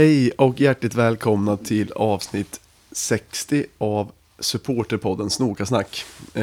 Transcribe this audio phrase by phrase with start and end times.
[0.00, 2.60] Hej och hjärtligt välkomna till avsnitt
[2.92, 6.04] 60 av supporterpodden Snokasnack.
[6.34, 6.42] Eh,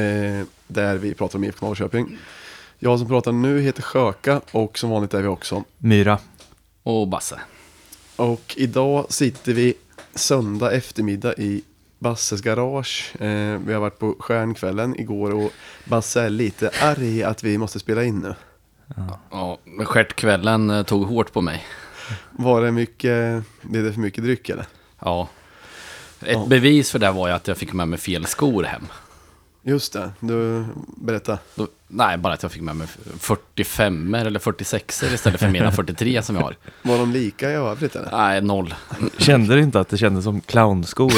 [0.66, 2.18] där vi pratar om IFK Norrköping.
[2.78, 5.64] Jag som pratar nu heter Sjöka och som vanligt är vi också.
[5.78, 6.18] Myra.
[6.82, 7.40] Och Basse.
[8.16, 9.74] Och idag sitter vi
[10.14, 11.62] söndag eftermiddag i
[11.98, 13.12] Basses garage.
[13.20, 15.52] Eh, vi har varit på stjärnkvällen igår och
[15.84, 18.34] Basse är lite arg att vi måste spela in nu.
[19.30, 21.64] Ja, stjärtkvällen eh, tog hårt på mig.
[22.30, 24.66] Var det mycket, blev det för mycket dryck eller?
[25.00, 25.28] Ja.
[26.20, 26.46] Ett Ja.
[26.48, 28.86] bevis för det var ju att jag fick med mig fel skor hem.
[29.62, 30.64] Just det, du
[30.96, 31.38] berätta.
[31.54, 32.86] Då, nej, bara att jag fick med mig
[33.18, 36.56] 45 eller 46 istället för mina 43 som jag har.
[36.82, 38.10] Var de lika i övrigt eller?
[38.12, 38.74] Nej, noll.
[39.18, 41.12] Kände du inte att det kändes som clownskor?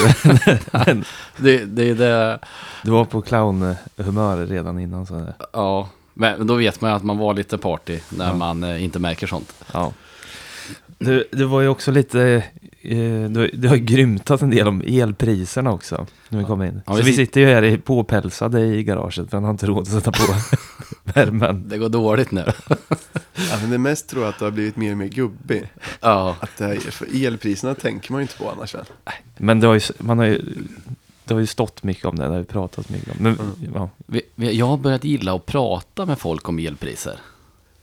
[1.36, 2.38] Det, det är det,
[2.82, 5.06] du var på clownhumör redan innan.
[5.06, 5.88] Så ja.
[6.14, 9.26] Men då vet man ju att man var lite party när man eh, inte märker
[9.26, 9.54] sånt.
[9.72, 9.92] ja.
[11.00, 12.44] Du, det var ju också lite...
[12.82, 12.98] Eh,
[13.30, 16.06] du, du har ju grymtat en del om elpriserna också.
[16.28, 16.82] När vi kom in.
[16.86, 19.50] Ja, så vi vi sit- sitter ju här i, påpälsade i garaget för han har
[19.50, 20.22] inte råd att sätta på
[21.14, 21.68] värmen.
[21.68, 22.44] Det går dåligt nu.
[23.50, 25.68] Ja, men det mest tror jag att det har blivit mer och mer gubbig.
[26.00, 26.36] Ja.
[26.40, 28.84] Att det här, för elpriserna tänker man ju inte på annars väl?
[29.38, 30.42] Men det har ju, man har ju,
[31.24, 33.16] det har ju stått mycket om det, det har vi pratat mycket om.
[33.18, 33.38] Men,
[33.74, 33.90] ja.
[34.06, 37.18] Vi, vi, jag har börjat gilla att prata med folk om elpriser.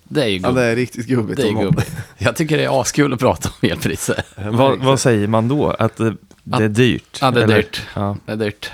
[0.10, 0.56] Det är ju Ja, gubbigt.
[0.56, 1.42] det är riktigt gubbigt.
[1.42, 1.92] det är gubbigt.
[2.18, 4.24] Jag tycker det är askul att prata om elpriser.
[4.52, 5.70] vad, vad säger man då?
[5.72, 7.18] Att det, det är dyrt?
[7.22, 7.56] Ja, det är eller?
[7.56, 7.82] dyrt.
[7.96, 8.18] Ja.
[8.26, 8.72] Det är dyrt.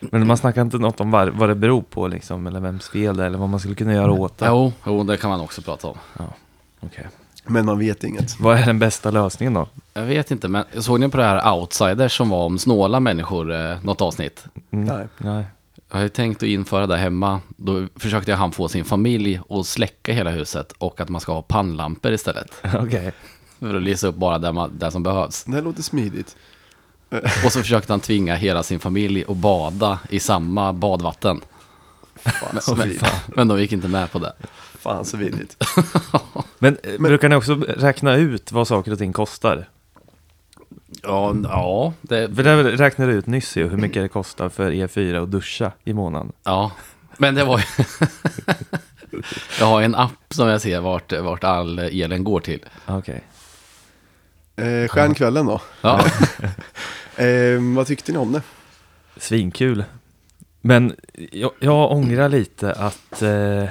[0.00, 3.16] Men man snackar inte något om var, vad det beror på liksom, eller vems fel
[3.16, 4.46] det är, eller vad man skulle kunna göra åt det.
[4.46, 5.96] Jo, jo, det kan man också prata om.
[6.80, 7.06] Okej.
[7.48, 8.40] Men man vet inget.
[8.40, 9.68] Vad är den bästa lösningen då?
[9.94, 13.52] Jag vet inte, men såg ni på det här Outsiders som var om snåla människor,
[13.54, 14.44] eh, något avsnitt?
[14.70, 14.84] Mm.
[14.84, 15.06] Nej.
[15.18, 15.44] Nej.
[15.90, 17.40] Jag har ju tänkt att införa det hemma.
[17.56, 21.42] Då försökte han få sin familj att släcka hela huset och att man ska ha
[21.42, 22.52] pannlampor istället.
[22.80, 23.12] Okej.
[23.58, 25.44] För att lysa upp bara där, man, där som behövs.
[25.44, 26.36] Det här låter smidigt.
[27.44, 31.40] Och så försökte han tvinga hela sin familj att bada i samma badvatten.
[32.24, 34.32] Fan så Men, men de gick inte med på det.
[34.78, 35.56] Fan så vidrigt.
[36.58, 39.68] Men, eh, brukar ni också räkna ut vad saker och ting kostar?
[41.06, 45.22] Ja, ja, det, För det räknade ut nyss ju, hur mycket det kostar för E4
[45.22, 46.32] att duscha i månaden.
[46.44, 46.72] ja.
[47.18, 47.64] Men det var ju...
[49.60, 52.64] jag har en app som jag ser vart, vart all elen går till.
[52.86, 53.22] Okej.
[54.56, 55.60] Eh, stjärnkvällen då.
[55.80, 56.04] Ja,
[57.16, 58.42] Eh, vad tyckte ni om det?
[59.16, 59.84] Svinkul.
[60.60, 60.96] Men
[61.32, 63.22] jag, jag ångrar lite att...
[63.22, 63.64] Eh,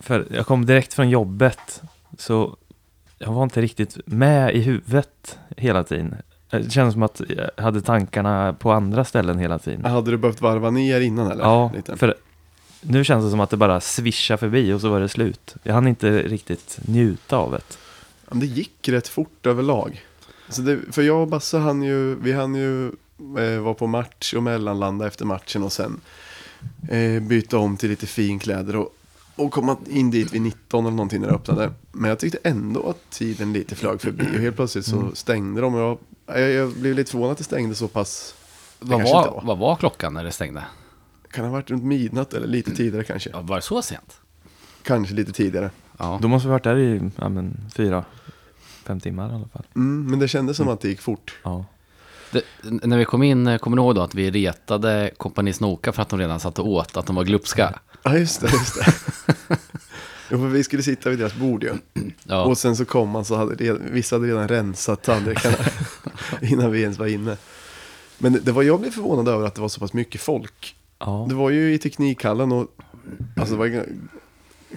[0.00, 1.82] för jag kom direkt från jobbet,
[2.18, 2.56] så
[3.18, 6.14] jag var inte riktigt med i huvudet hela tiden.
[6.50, 9.84] Det kändes som att jag hade tankarna på andra ställen hela tiden.
[9.84, 11.44] Hade du behövt varva ner innan eller?
[11.44, 11.96] Ja, Lite?
[11.96, 12.14] för
[12.80, 15.54] nu känns det som att det bara svischar förbi och så var det slut.
[15.62, 17.60] Jag hann inte riktigt njuta av det.
[18.28, 20.04] Men det gick rätt fort överlag.
[20.48, 22.86] Så det, för jag och Basse hann ju, vi hann ju
[23.38, 26.00] eh, vara på match och mellanlanda efter matchen och sen
[26.88, 28.96] eh, byta om till lite finkläder och,
[29.36, 31.70] och komma in dit vid 19 eller någonting när det öppnade.
[31.92, 35.74] Men jag tyckte ändå att tiden lite flög förbi och helt plötsligt så stängde de.
[35.74, 38.34] Och jag, jag, jag blev lite förvånad att det stängde så pass.
[38.80, 40.64] Det vad inte var, vad var klockan när det stängde?
[41.30, 43.30] Kan ha varit runt midnatt eller lite tidigare kanske.
[43.32, 44.20] Ja, var det så sent?
[44.82, 45.70] Kanske lite tidigare.
[45.98, 46.18] Ja.
[46.22, 48.04] Då måste vi ha varit där i ja, men, fyra,
[48.84, 49.66] fem timmar i alla fall.
[49.74, 51.38] Mm, men det kändes som att det gick fort.
[51.42, 51.64] Ja.
[52.30, 55.92] Det, när vi kom in, eh, kommer ni ihåg då att vi retade kompani Snoka
[55.92, 57.78] för att de redan satt och åt, att de var glupska?
[58.02, 58.50] Ja, just det.
[58.52, 58.86] Just det.
[60.30, 61.72] jo, för vi skulle sitta vid deras bord ju.
[62.24, 65.56] Ja, Och sen så kom man så hade redan, vissa hade redan rensat tallrikarna
[66.42, 67.36] innan vi ens var inne.
[68.18, 70.76] Men det, det var, jag blev förvånad över att det var så pass mycket folk.
[70.98, 71.26] Ja.
[71.28, 72.66] Det var ju i Teknikhallen och
[73.36, 73.68] alltså det var,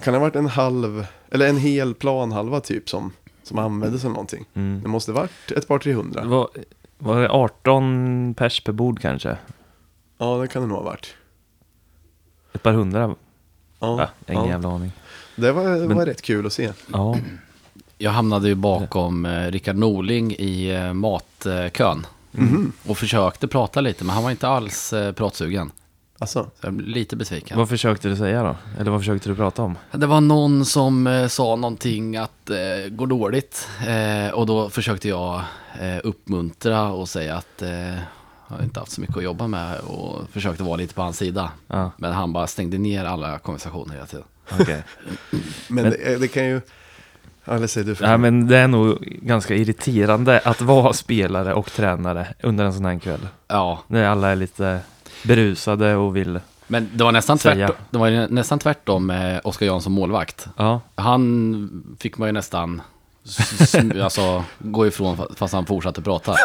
[0.02, 4.12] kan det ha varit en halv, eller en hel planhalva typ som, som användes eller
[4.12, 4.44] någonting.
[4.54, 4.82] Mm.
[4.82, 6.24] Det måste varit ett par 300.
[6.24, 6.48] Var,
[6.98, 9.36] var det 18 pers per bord kanske?
[10.18, 11.14] Ja, det kan det nog ha varit.
[12.52, 13.00] Ett par hundra?
[13.00, 13.16] Ja,
[14.26, 14.50] Ja, ingen ja.
[14.50, 14.92] jävla aning.
[15.36, 16.72] Det var, Men- var rätt kul att se.
[16.92, 17.18] Ja.
[18.00, 22.06] Jag hamnade ju bakom eh, Rickard Norling i eh, matkön.
[22.32, 22.72] Mhm.
[22.86, 25.72] Och försökte prata lite, men han var inte alls eh, pratsugen.
[26.18, 27.58] Alltså, Så jag blev lite besviken.
[27.58, 28.56] Vad försökte du säga då?
[28.80, 29.78] Eller vad försökte du prata om?
[29.92, 33.68] Det var någon som eh, sa någonting att eh, går dåligt.
[33.86, 35.42] Eh, och då försökte jag
[35.80, 37.70] eh, uppmuntra och säga att eh,
[38.48, 41.16] jag har inte haft så mycket att jobba med och försökte vara lite på hans
[41.18, 41.50] sida.
[41.68, 44.24] Ja, Men han bara stängde ner alla konversationer hela tiden.
[44.60, 44.82] okej.
[45.68, 46.60] men, Men- det, det kan ju...
[47.68, 52.26] Säger du för Nej, men det är nog ganska irriterande att vara spelare och tränare
[52.42, 53.28] under en sån här kväll.
[53.48, 54.80] Ja, När alla är lite
[55.24, 56.40] berusade och vill...
[56.66, 57.54] men det var nästan Säga.
[57.66, 60.46] tvärtom, det var ju nästan tvärtom med Oskar Jansson målvakt.
[60.56, 62.82] Ja, Han fick man ju nästan
[64.02, 66.34] alltså, gå ifrån fa- fast han fortsatte prata.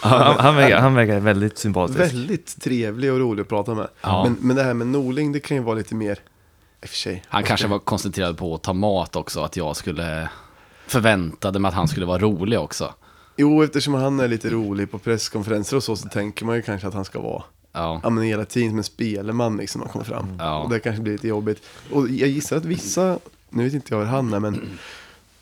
[0.00, 2.00] Han, han, verkar, han verkar väldigt sympatisk.
[2.00, 3.88] Väldigt trevlig och rolig att prata med.
[4.02, 4.24] Ja.
[4.24, 6.18] Men, men det här med Norling, det kan ju vara lite mer,
[7.28, 10.28] Han kanske var koncentrerad på att ta mat också, att jag skulle
[10.86, 12.94] förväntade mig att han skulle vara rolig också.
[13.36, 16.88] Jo, eftersom han är lite rolig på presskonferenser och så, så tänker man ju kanske
[16.88, 17.42] att han ska vara
[17.76, 20.36] Ja, ja, men hela tiden som en spelman liksom har kommit fram.
[20.38, 20.62] Ja.
[20.62, 21.62] Och det kanske blir lite jobbigt.
[21.92, 24.78] Och jag gissar att vissa, nu vet inte jag hur han är, men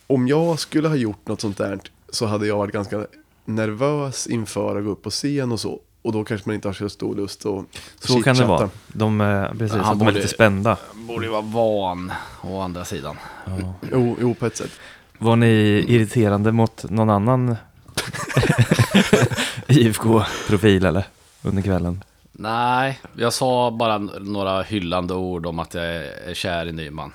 [0.07, 1.81] om jag skulle ha gjort något sånt där
[2.11, 3.07] så hade jag varit ganska
[3.45, 5.81] nervös inför att gå upp på scen och så.
[6.03, 7.65] Och då kanske man inte har så stor lust att
[7.99, 8.71] Så kan det vara.
[8.89, 10.77] De, eh, precis, Han de är lite spända.
[10.95, 12.13] borde ju vara van
[12.43, 13.17] å andra sidan.
[13.47, 13.75] Ja.
[13.93, 14.71] Jo, jo, på ett sätt.
[15.19, 17.57] Var ni irriterande mot någon annan
[19.69, 21.05] IFK-profil eller?
[21.43, 22.05] Under kvällen?
[22.33, 27.13] Nej, jag sa bara några hyllande ord om att jag är kär i Nyman.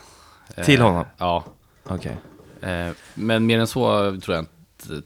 [0.55, 1.05] Eh, Till honom?
[1.17, 1.43] Ja.
[1.83, 2.17] Okej.
[2.61, 3.81] Eh, men mer än så
[4.21, 4.51] tror jag, inte,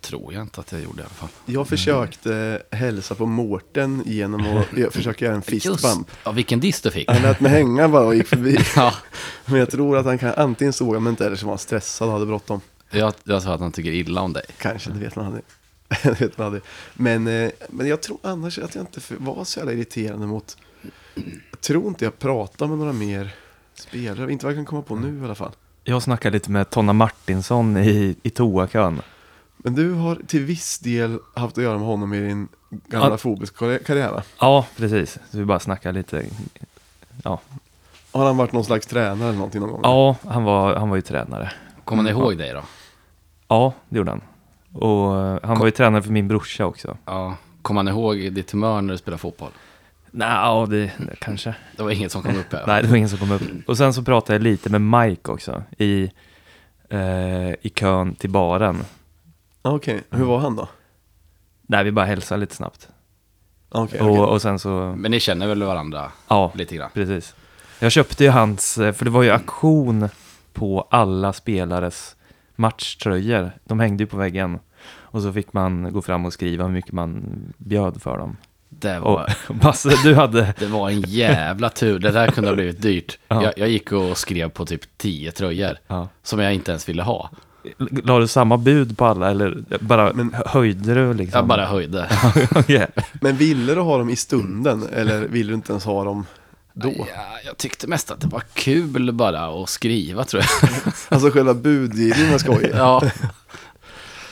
[0.02, 1.30] tror jag inte att jag gjorde i alla fall.
[1.46, 6.12] Jag försökte hälsa på Mårten genom att jag försöka göra en fistbump.
[6.24, 7.12] Ja, vilken diss du fick.
[7.12, 8.58] Han lät mig hänga bara och gick förbi.
[8.76, 8.94] Ja,
[9.46, 11.60] Men jag tror att han kan, antingen såg han mig inte eller så var han
[11.60, 12.62] stressad och hade bråttom.
[12.92, 14.46] jag, jag sa att han tycker illa om dig.
[14.58, 15.44] Kanske, det vet man aldrig.
[16.04, 16.64] det vet man aldrig.
[16.94, 20.58] Men, eh, men jag tror annars att jag inte var så jävla irriterande mot...
[21.52, 23.36] Jag tror inte jag pratade med några mer
[23.76, 24.32] spelare.
[24.32, 25.52] Inte vad jag kan komma på nu i alla fall.
[25.84, 29.02] Jag snackade lite med Tonna Martinsson i, i toakön.
[29.64, 32.48] Men du har till viss del haft att göra med honom i din
[32.88, 33.18] gamla Ja.
[33.18, 34.24] fotbollskarriär va?
[34.40, 35.20] Ja, precis.
[35.32, 36.26] Så vi bara snackade lite.
[37.24, 37.40] Ja,
[38.12, 39.80] Har han varit någon slags tränare eller någonting någon gång?
[39.84, 41.52] ja han, var, han var ju tränare.
[41.86, 42.62] Kommer ni Mm, ihåg dig då?
[43.48, 44.22] Ja, det gjorde han.
[44.82, 46.98] Och eh, han var ju tränare för min brorsa också.
[47.06, 47.36] Ja.
[47.62, 49.52] Kommer han ihåg ditt humör när du spelade fotboll?
[50.12, 51.56] Nej, ja, det, det kanske.
[51.78, 52.64] Det var inget som kom upp här.
[52.68, 53.42] Nej, det var ingen som kom upp.
[53.68, 56.12] Och sen så pratade jag lite med Mike också i,
[56.90, 58.84] eh, i kön till baren.
[59.62, 60.68] Okej, hur var han då?
[61.62, 62.90] Nej, vi bara hälsade lite snabbt.
[63.70, 64.20] Okej, och, okej.
[64.22, 66.90] och sen så, Men ni känner väl varandra ja, lite grann?
[66.94, 67.36] precis.
[67.80, 70.10] Jag köpte ju hans, eh, för det var ju auktion
[70.54, 72.16] på alla spelares
[72.56, 73.52] matchtröjor.
[73.64, 74.60] De hängde ju på väggen.
[74.88, 77.24] Och så fick man gå fram och skriva hur mycket man
[77.58, 78.38] bjöd för dem.
[78.70, 82.00] Det Och var, Basse, du hade, det var en jävla tur.
[82.00, 83.20] Det där kunde ha blivit dyrt.
[83.28, 83.44] Ja.
[83.44, 85.78] Jag, jag gick och skrev på typ 10 tröjor.
[85.88, 86.08] ja.
[86.24, 87.30] Som jag inte ens ville ha.
[88.04, 91.38] La du samma bud på alla eller bara Men- höjde du liksom?
[91.38, 92.10] Jag bara höjde.
[92.56, 92.88] Okej.
[93.14, 96.26] Men ville du ha dem i stunden eller ville du inte ens ha dem
[96.74, 96.94] då?
[96.98, 97.06] Ja,
[97.46, 100.72] jag tyckte mest att det var kul bara att skriva tror jag.
[101.10, 102.72] Alltså själva budgivningen var skojig.
[102.76, 103.02] Ja,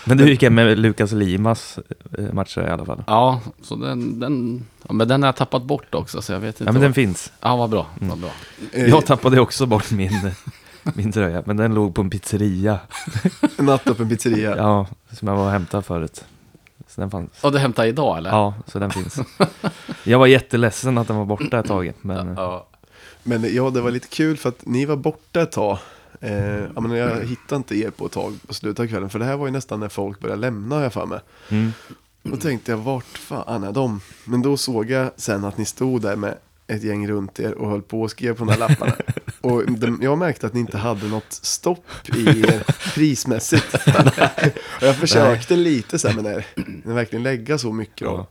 [0.05, 1.79] Men du gick hem med Lukas Limas
[2.17, 3.03] eh, matcher i alla fall.
[3.07, 6.47] ja så den, den, ja, men den har jag tappat bort också så jag vet
[6.47, 6.63] inte.
[6.63, 7.31] Ja men den vad- finns.
[7.41, 7.85] Ja, vad bra.
[7.99, 8.29] Vad bra.
[8.73, 10.31] Eh, Jag tappade också bort min,
[10.95, 12.79] min tröja, men den låg på en pizzeria.
[13.57, 14.57] Nattöppen pizzeria.
[14.57, 16.25] Ja, som jag var och hämtade förut.
[16.87, 17.43] Så den fanns.
[17.43, 18.29] Och du hämtade idag eller?
[18.29, 19.19] Ja, så den finns.
[20.03, 22.65] Jag var jätteledsen att den var borta ett tag, men Ja.
[23.23, 25.77] Men ja, det var lite kul för att ni var borta ett tag.
[26.21, 29.09] Eh, ja, men jag hittade inte er på ett tag på slutet av kvällen.
[29.09, 31.19] För det här var ju nästan när folk började lämna har jag för mig.
[31.49, 31.71] mm.
[32.23, 34.01] Då tänkte jag, vart fan är de?
[34.25, 36.37] Men då såg jag sen att ni stod där med
[36.69, 38.93] ett gäng runt er och höll på och skrev på de här lapparna.
[39.41, 41.85] och de, jag märkte att ni inte hade något stopp
[42.15, 42.43] i
[42.93, 43.73] prismässigt.
[44.57, 46.45] och jag försökte lite så här, men när,
[46.83, 48.27] när verkligen lägga så mycket då.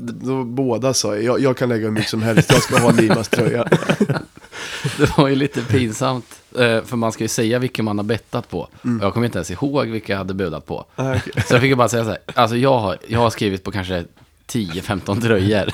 [0.00, 3.28] Då båda sa jag, jag kan lägga hur mycket som helst, jag ska ha Limas
[3.28, 3.64] tröja.
[4.98, 6.26] Det var ju lite pinsamt.
[6.58, 8.68] eh, För man ska ju säga vilken man har bettat på.
[8.84, 9.02] Mm.
[9.02, 10.84] Jag kommer inte ens ihåg vilka jag hade budat på.
[10.96, 11.42] Ah, okej.
[11.46, 12.18] Så jag fick ju bara säga så här.
[12.34, 14.04] Alltså jag har, jag har skrivit på kanske
[14.48, 15.68] 10-15 tröjor.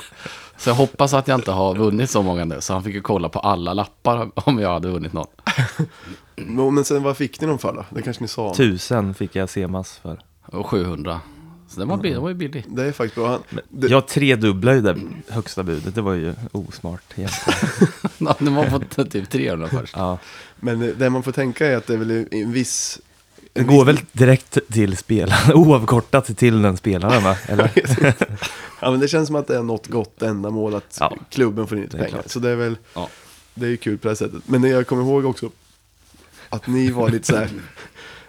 [0.61, 2.61] Så jag hoppas att jag inte har vunnit så många nu.
[2.61, 5.27] Så han fick ju kolla på alla lappar om jag hade vunnit någon.
[6.73, 7.85] Men sen vad fick ni dem för då?
[7.89, 8.53] Det kanske ni sa?
[8.53, 10.19] tusen fick jag Semas för.
[10.45, 11.19] Och 700.
[11.67, 12.65] Så den var, billig, den var ju billig.
[12.67, 13.27] Det är faktiskt bra.
[13.27, 14.97] Han, det, Jag tredubblade ju det
[15.33, 17.59] högsta budet, det var ju osmart egentligen.
[18.17, 19.95] Ja, Den var på typ 300 först.
[19.97, 20.17] Ja.
[20.59, 22.99] Men det man får tänka är att det är väl en viss...
[23.53, 27.37] Det går väl direkt till spelaren, oavkortat till den spelaren va?
[27.47, 27.71] Eller?
[28.83, 31.15] Ja men det känns som att det är något gott ändamål att Ja.
[31.29, 32.09] klubben får in lite pengar.
[32.09, 32.29] klart.
[32.29, 33.09] Så det är väl, Ja.
[33.53, 34.41] det är ju kul på det här sättet.
[34.45, 35.49] Men jag kommer ihåg också
[36.49, 37.49] att ni var lite så här,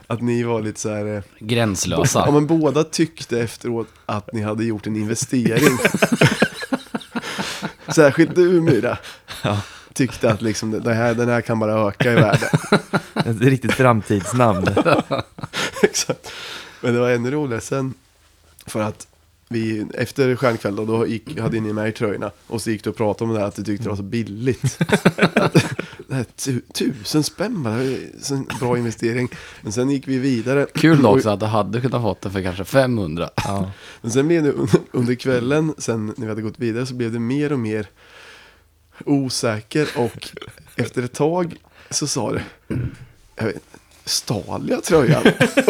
[0.07, 2.23] att ni var lite så här, eh, Gränslösa.
[2.27, 5.79] ja men båda tyckte efteråt att ni hade gjort en investering.
[7.95, 8.99] Särskilt du Myra.
[9.43, 9.61] Ja.
[9.95, 12.51] Tyckte att liksom det- det här, den här kan bara öka i värde.
[13.15, 14.67] Ett riktigt framtidsnamn.
[15.83, 16.33] Exakt.
[16.81, 17.95] Men det var ännu roligare sen.
[18.67, 19.07] För att
[19.49, 22.31] vi, efter stjärnkväll då, då gick, hade ni med i tröjorna.
[22.47, 24.03] Och så gick du och pratade om det här att du tyckte det var så
[24.03, 24.79] billigt.
[26.09, 27.75] det här, tu, tusen spänn bara,
[28.31, 29.29] en bra investering.
[29.63, 30.67] Men sen gick vi vidare.
[30.75, 33.31] Kul Och- också att du hade kunnat fått det för kanske 500.
[33.37, 33.71] Ja.
[34.01, 37.13] Men sen blev det under, under kvällen, sen när vi hade gått vidare, så blev
[37.13, 37.87] det mer och mer
[39.07, 39.89] osäker.
[39.97, 40.29] Och
[40.77, 41.55] efter ett tag
[41.91, 42.43] så sa det,
[43.37, 43.63] jag vet,
[44.05, 45.23] stal jag tröjan?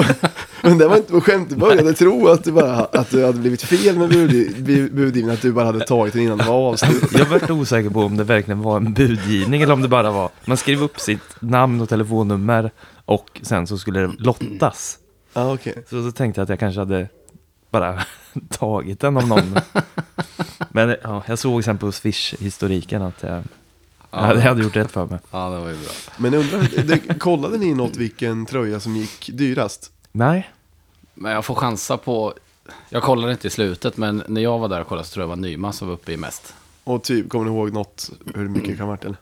[0.62, 3.38] Men det var inte på skämt, du började tro att du, bara, att du hade
[3.38, 6.54] blivit fel med bud- bu- budgivningen, att du bara hade tagit den innan det var
[6.72, 7.12] avslutat.
[7.12, 10.30] Jag vart osäker på om det verkligen var en budgivning eller om det bara var,
[10.44, 12.70] man skrev upp sitt namn och telefonnummer
[13.04, 14.98] och sen så skulle det lottas.
[15.34, 15.84] Ja, okej.
[15.90, 17.08] Så då tänkte jag att jag kanske hade
[17.72, 18.02] bara
[18.48, 19.54] tagit den av någon.
[20.70, 23.42] Men ja, jag såg sen på Swish-historiken att jag,
[24.10, 25.18] hade- jag hade gjort rätt för mig.
[25.30, 25.90] Ja, det var ju bra.
[26.16, 29.92] Men undrar, det, kollade ni något vilken tröja som gick dyrast?
[30.12, 30.50] Nej,
[31.14, 32.34] Men jag får chansa på...
[32.88, 35.28] Jag kollade inte i slutet, men när jag var där och kollade så tror jag
[35.28, 36.54] det var Nyman som var uppe i mest.
[36.84, 39.16] Och typ, kommer ni ihåg något, hur mycket det kan ha varit eller?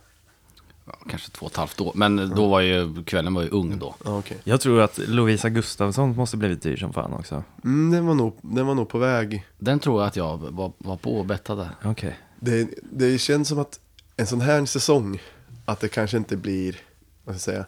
[0.93, 1.93] Ja, kanske två och ett halvt år.
[1.95, 3.95] Men då var ju, kvällen var ju ung då.
[4.05, 4.39] Ja, okej.
[4.45, 7.45] jag tror att Lovisa Gustafsson måste blivit dyr som fan också.
[7.65, 9.47] Mm, den, var nog, den var nog på väg.
[9.59, 11.71] Den tror jag att jag var, var på och bettade.
[11.85, 12.19] Okej.
[12.41, 13.81] Det, det känns som att
[14.17, 15.23] en sån här säsong,
[15.65, 16.77] att det kanske inte blir,
[17.25, 17.67] vad ska jag säga,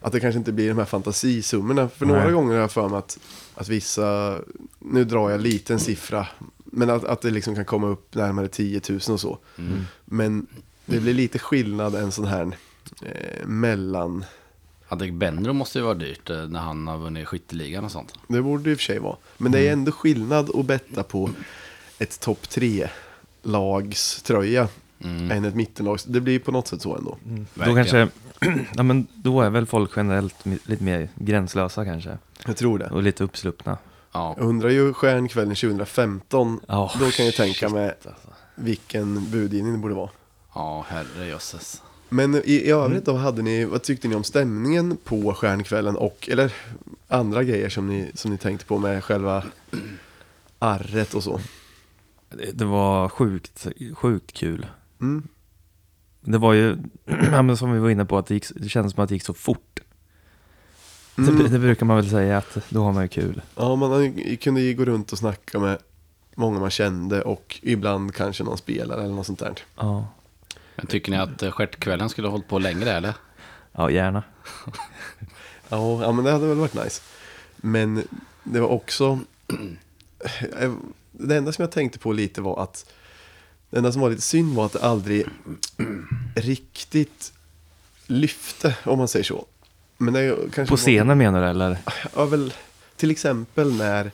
[0.00, 1.88] att det kanske inte blir de här fantasisummorna.
[1.88, 2.32] För några Nej.
[2.32, 3.18] gånger har jag för mig att,
[3.54, 4.38] att vissa,
[4.78, 6.26] nu drar jag liten siffra,
[6.64, 9.38] men att, att det liksom kan komma upp närmare 10 000 och så.
[10.04, 10.46] Men
[10.86, 12.56] det blir lite skillnad en sån här
[13.02, 14.24] eh, mellan,
[14.88, 18.12] Adek Benro måste ju vara dyrt eh, när han har vunnit skytteligan och sånt.
[18.28, 19.16] det borde det i och för sig vara.
[19.36, 21.30] Men det är ändå skillnad att betta på
[21.98, 22.88] ett topp tre
[23.42, 24.68] lags tröja
[25.30, 26.04] än ett mittenlags.
[26.04, 27.18] Det blir på något sätt så ändå.
[27.24, 27.84] Då Verkligen.
[27.84, 28.08] kanske,
[28.76, 30.34] ja men då är väl folk generellt
[30.66, 32.18] lite mer gränslösa kanske.
[32.46, 32.86] Jag tror det.
[32.86, 33.78] Och lite uppsluppna.
[34.12, 38.10] Ja, Jag undrar ju stjärnkvällen 2015, Ja, då kan jag tänka mig alltså.
[38.54, 40.10] vilken budgivning det borde vara.
[40.54, 41.82] Ja herrejösses.
[42.08, 46.28] Men i, i övrigt då, hade ni, vad tyckte ni om stämningen på stjärnkvällen och,
[46.32, 46.52] eller
[47.08, 49.44] andra grejer som ni, som ni tänkte på med själva
[50.58, 51.40] arret och så?
[52.28, 54.66] Det, det var sjukt, sjukt kul.
[55.00, 55.28] Mm.
[56.20, 56.76] Det var ju,
[57.56, 59.34] som vi var inne på, att det, gick, det kändes som att det gick så
[59.34, 59.80] fort.
[61.18, 61.38] Mm.
[61.38, 63.42] Det, det brukar man väl säga att då har man ju kul.
[63.56, 65.78] Ja, man kunde ju gå runt och snacka med
[66.34, 69.54] många man kände och ibland kanske någon spelare eller något sånt där.
[69.76, 70.06] Ja,
[70.76, 73.14] Men tycker ni att eh, stjärtkvällen skulle ha hållit på längre eller?
[73.72, 74.22] ja gärna.
[75.68, 77.02] Ja, ja, men det hade väl varit nice.
[77.56, 78.08] Men
[78.42, 79.18] det var också...
[81.16, 82.92] Det enda som jag tänkte på lite var att...
[83.70, 85.26] Det enda som var lite synd var att det aldrig
[86.36, 87.32] riktigt
[88.06, 89.46] lyfte, om man säger så.
[89.98, 91.68] Men det kanske På scenen menar du eller?
[91.68, 91.78] Var,
[92.14, 92.54] ja, väl,
[92.96, 94.10] till exempel när,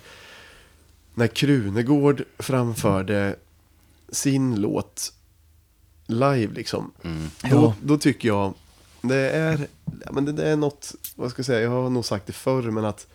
[1.15, 3.37] när Krunegård framförde
[4.09, 5.13] sin låt
[6.11, 6.91] live liksom.
[7.03, 7.31] Mm.
[7.51, 8.55] Då, då tycker jag,
[9.03, 9.67] det är,
[10.05, 12.33] ja, men det, det är något, vad ska jag säga, jag har nog sagt det
[12.33, 13.07] förr, men att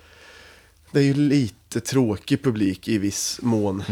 [0.92, 3.84] det är ju lite tråkig publik i viss mån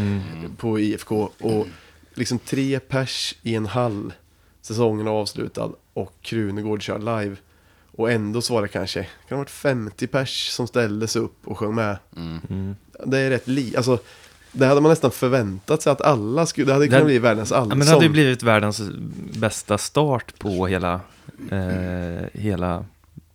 [0.56, 1.30] på IFK.
[1.40, 1.66] Och
[2.14, 4.12] liksom tre pers i en hall,
[4.60, 7.36] säsongen är avslutad och Krunegård kör live.
[7.96, 11.22] Och ändå så var det kanske, kan det ha varit 50 pers som ställde sig
[11.22, 11.98] upp och sjöng med.
[12.16, 12.76] Mm.
[13.06, 13.98] Det är rätt li, alltså
[14.54, 17.18] det hade man nästan förväntat sig att alla skulle, det hade Det kunnat hade- bli
[17.18, 17.70] världens allsång.
[17.70, 18.80] Ja, men det hade ju blivit världens
[19.38, 21.00] bästa start på hela,
[21.50, 22.84] eh, hela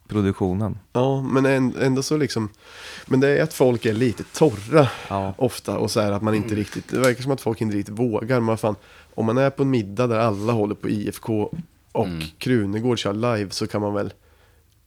[0.07, 0.77] produktionen.
[0.93, 2.49] Ja, men än- ändå så liksom,
[3.05, 5.33] men det är att folk är lite torra Ja.
[5.37, 7.99] ofta och så här att man inte riktigt, det verkar som att folk inte riktigt
[7.99, 8.39] vågar.
[8.39, 8.75] Men fan,
[9.15, 11.53] om man är på en middag där alla håller på IFK
[11.91, 12.23] och Mm.
[12.37, 14.13] Krunegård kör live så kan man väl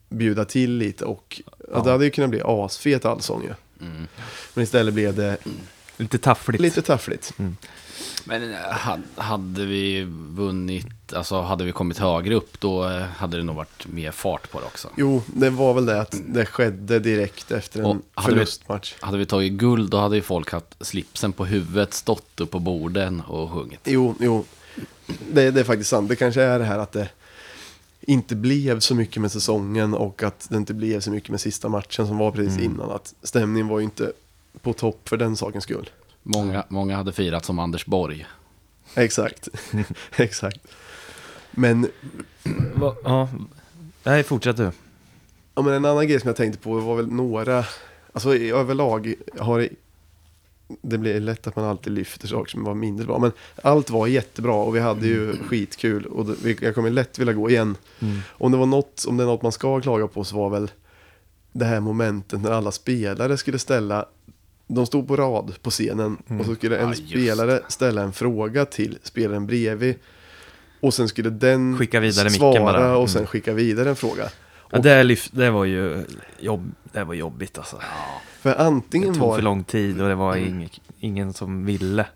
[0.08, 1.64] bjuda till lite och ja.
[1.74, 1.80] Ja.
[1.84, 3.86] det hade ju kunnat bli asfet allsång ju.
[3.86, 4.06] Mm.
[4.54, 5.36] Men istället blev det
[6.02, 6.60] Lite taffligt.
[6.62, 7.32] lite taffligt.
[8.24, 13.36] Men eh, had- hade vi vunnit, alltså hade vi kommit högre upp då eh, hade
[13.36, 14.88] det nog varit mer fart på det också.
[14.96, 18.94] Jo, det var väl det att det skedde direkt efter en hade vi- förlustmatch.
[19.00, 22.58] Hade vi tagit guld då hade ju folk haft slipsen på huvudet, stått upp på
[22.58, 23.80] borden och sjungit.
[23.84, 24.44] Jo, jo.
[25.32, 26.08] Det, det är faktiskt sant.
[26.08, 27.08] Det kanske är det här att det
[28.00, 31.68] inte blev så mycket med säsongen och att det inte blev så mycket med sista
[31.68, 32.64] matchen som var precis Mm.
[32.64, 32.90] innan.
[32.90, 34.12] Att stämningen var ju inte
[34.62, 35.90] på topp för den sakens skull.
[36.22, 38.26] Många, många hade firat som Anders Borg.
[38.94, 39.48] Exakt.
[40.16, 40.60] Exakt.
[41.50, 41.88] Men,
[42.74, 43.28] Va, ja.
[44.04, 44.70] Nej, fortsätt du.
[45.54, 47.64] ja, men en annan grej som jag tänkte på var väl några,
[48.12, 49.68] alltså i överlag har det,
[50.82, 53.18] det blir lätt att man alltid lyfter saker som var mindre bra.
[53.18, 57.32] Men allt var jättebra och vi hade ju skitkul och det, jag kommer lätt vilja
[57.32, 57.76] gå igen.
[58.00, 58.20] Mm.
[58.28, 60.70] Om det var något, om det är något man ska klaga på så var väl
[61.52, 64.06] det här momentet när alla spelare skulle ställa
[64.66, 68.64] de stod på rad på scenen och så skulle en Ja, spelare ställa en fråga
[68.64, 69.94] till spelaren bredvid.
[70.80, 72.96] Och sen skulle den Skicka vidare svara bara.
[72.96, 73.26] och sen Mm.
[73.26, 74.28] skicka vidare en fråga.
[74.70, 76.04] Ja, det, lyft, det var ju
[76.38, 77.76] jobb, det var jobbigt alltså.
[78.40, 82.06] För Det antingen tog var för lång tid och det var ing, ingen som ville.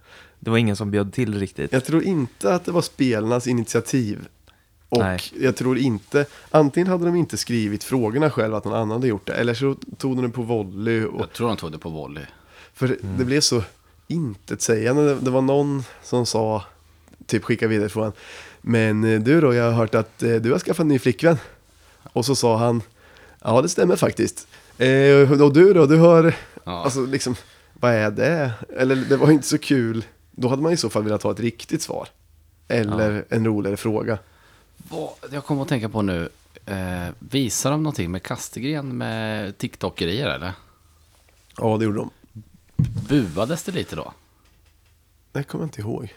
[0.40, 1.72] Det var ingen som bjöd till riktigt.
[1.72, 4.18] Jag tror inte att det var spelarnas initiativ.
[4.88, 5.20] Och Nej.
[5.40, 9.26] jag tror inte, antingen hade de inte skrivit frågorna själva att någon annan hade gjort
[9.26, 9.32] det.
[9.34, 11.04] Eller så tog de det på volley.
[11.04, 12.24] Och, Jag tror de tog det på volley.
[12.74, 13.62] för det blev så
[14.08, 15.02] intetsägande.
[15.14, 16.64] Det, det var någon som sa,
[17.26, 18.12] typ skicka vidare frågan.
[18.60, 21.36] Men eh, du då, jag har hört att eh, du har skaffat en ny flickvän.
[22.12, 22.82] Och så sa han,
[23.44, 24.48] ja det stämmer faktiskt.
[24.78, 26.84] Eh, och du då, du har, Ja.
[26.84, 27.34] alltså liksom,
[27.80, 28.50] vad är det?
[28.76, 30.04] Eller det var inte så kul.
[30.30, 32.08] Då hade man i så fall velat ha ett riktigt svar.
[32.68, 34.18] Eller en roligare fråga.
[34.90, 36.28] Vad, jag kommer att tänka på nu.
[36.66, 40.52] Eh, visar de någonting med Kastegren med TikTokerier eller?
[41.56, 42.10] Ja, det gjorde de.
[43.08, 44.12] Buades det lite då?
[45.32, 46.14] Det kommer jag inte ihåg.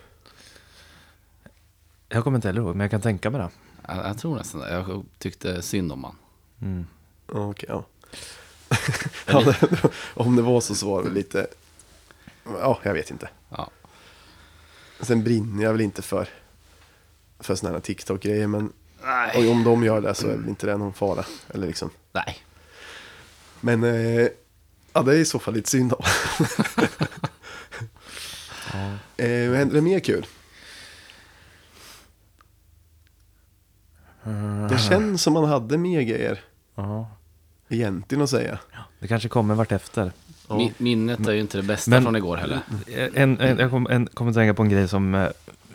[2.09, 3.49] Jag kommer inte heller ihåg, men jag kan tänka mig det.
[3.88, 4.73] Jag, jag tror nästan det.
[4.73, 6.15] Jag tyckte synd om han.
[6.61, 6.88] Mm.
[7.27, 7.85] Okej, ja.
[9.25, 11.47] ja det, om det var så så var det lite...
[12.43, 13.29] Ja, jag vet inte.
[13.49, 13.69] Ja.
[14.99, 16.29] Sen brinner jag väl inte för,
[17.39, 19.38] för sådana här TikTok-grejer, men Nej.
[19.48, 21.25] och om de gör det så är väl inte det någon fara.
[21.53, 21.89] Eller liksom.
[22.12, 22.38] Nej.
[23.62, 24.27] Men eh,
[24.93, 26.03] ja, det är i så fall lite synd om.
[29.17, 30.25] eh, vad hände det mer kul?
[34.69, 36.39] Det känns som man hade mer grejer
[36.75, 37.08] Ja.
[37.69, 38.60] egentligen att säga.
[39.00, 40.12] Det kanske kommer vartefter.
[40.48, 42.60] Mi- minnet är ju inte det bästa Men- från igår heller.
[43.13, 45.27] En, en, jag kom, en, kommer att tänka på en grej som eh,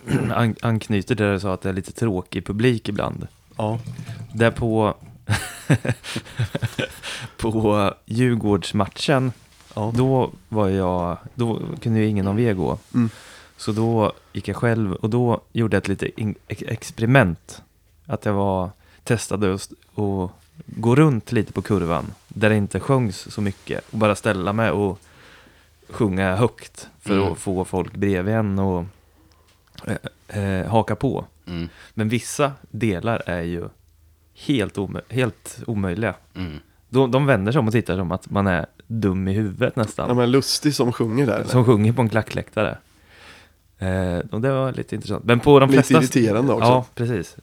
[0.35, 3.27] an, anknyter till det du sa att det är lite tråkig publik ibland.
[3.57, 3.79] Ja.
[4.35, 4.95] Där på,
[7.37, 9.33] på Djurgårdsmatchen,
[9.77, 9.93] Ja.
[9.95, 12.79] då var jag, då kunde ju ingen av er gå.
[12.95, 13.11] Mm.
[13.57, 16.11] Så då gick jag själv och då gjorde jag ett litet
[16.49, 17.63] experiment.
[18.07, 18.71] Att jag var,
[19.05, 19.71] testade att
[20.67, 24.71] gå runt lite på kurvan där det inte sjöngs så mycket och bara ställa mig
[24.71, 24.99] och
[25.91, 27.33] sjunga högt för Mm.
[27.33, 28.85] att få folk bredvid en och
[29.87, 31.25] eh, eh, haka på.
[31.47, 31.69] Mm.
[31.95, 33.69] Men vissa delar är ju
[34.35, 36.15] helt, omö- helt omöjliga.
[36.35, 36.59] Mm.
[36.89, 40.09] De, de vänder sig om och tittar som att man är dum i huvudet nästan.
[40.09, 41.45] Ja, men Lustig som sjunger där.
[41.45, 42.79] Som sjunger på en klackläktare.
[43.79, 45.25] Eh, och det var lite intressant.
[45.25, 46.19] Men på de Lite flesta...
[46.19, 46.67] irriterande också.
[46.67, 47.37] Ja, precis.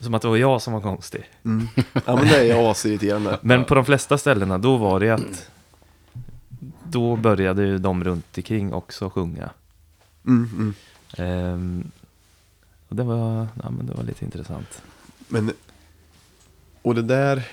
[0.00, 1.30] Som att det var jag som var konstig.
[1.44, 1.68] Mm.
[1.92, 3.38] Ja, men det är asirriterande.
[3.42, 5.50] Men på de flesta ställena, då var det att...
[6.88, 9.50] Då började ju de runt omkring också sjunga.
[10.26, 10.74] Mm, mm.
[11.16, 11.90] Ehm,
[12.88, 14.82] och det var, ja, men det var lite intressant.
[15.28, 15.52] Men,
[16.82, 17.48] och det där,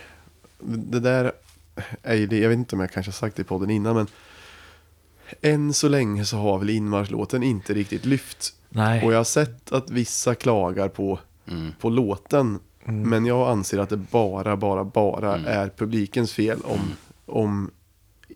[0.59, 1.31] det där
[2.01, 3.95] är ju det, jag vet inte om jag kanske har sagt det i podden innan,
[3.95, 4.07] men
[5.41, 8.55] än så länge så har väl inmarschlåten inte riktigt lyft.
[8.69, 9.05] Nej.
[9.05, 11.71] Och jag har sett att vissa klagar på, Mm.
[11.79, 13.09] på låten, Mm.
[13.09, 15.45] men jag anser att det bara, bara, bara Mm.
[15.47, 16.79] är publikens fel om,
[17.25, 17.71] om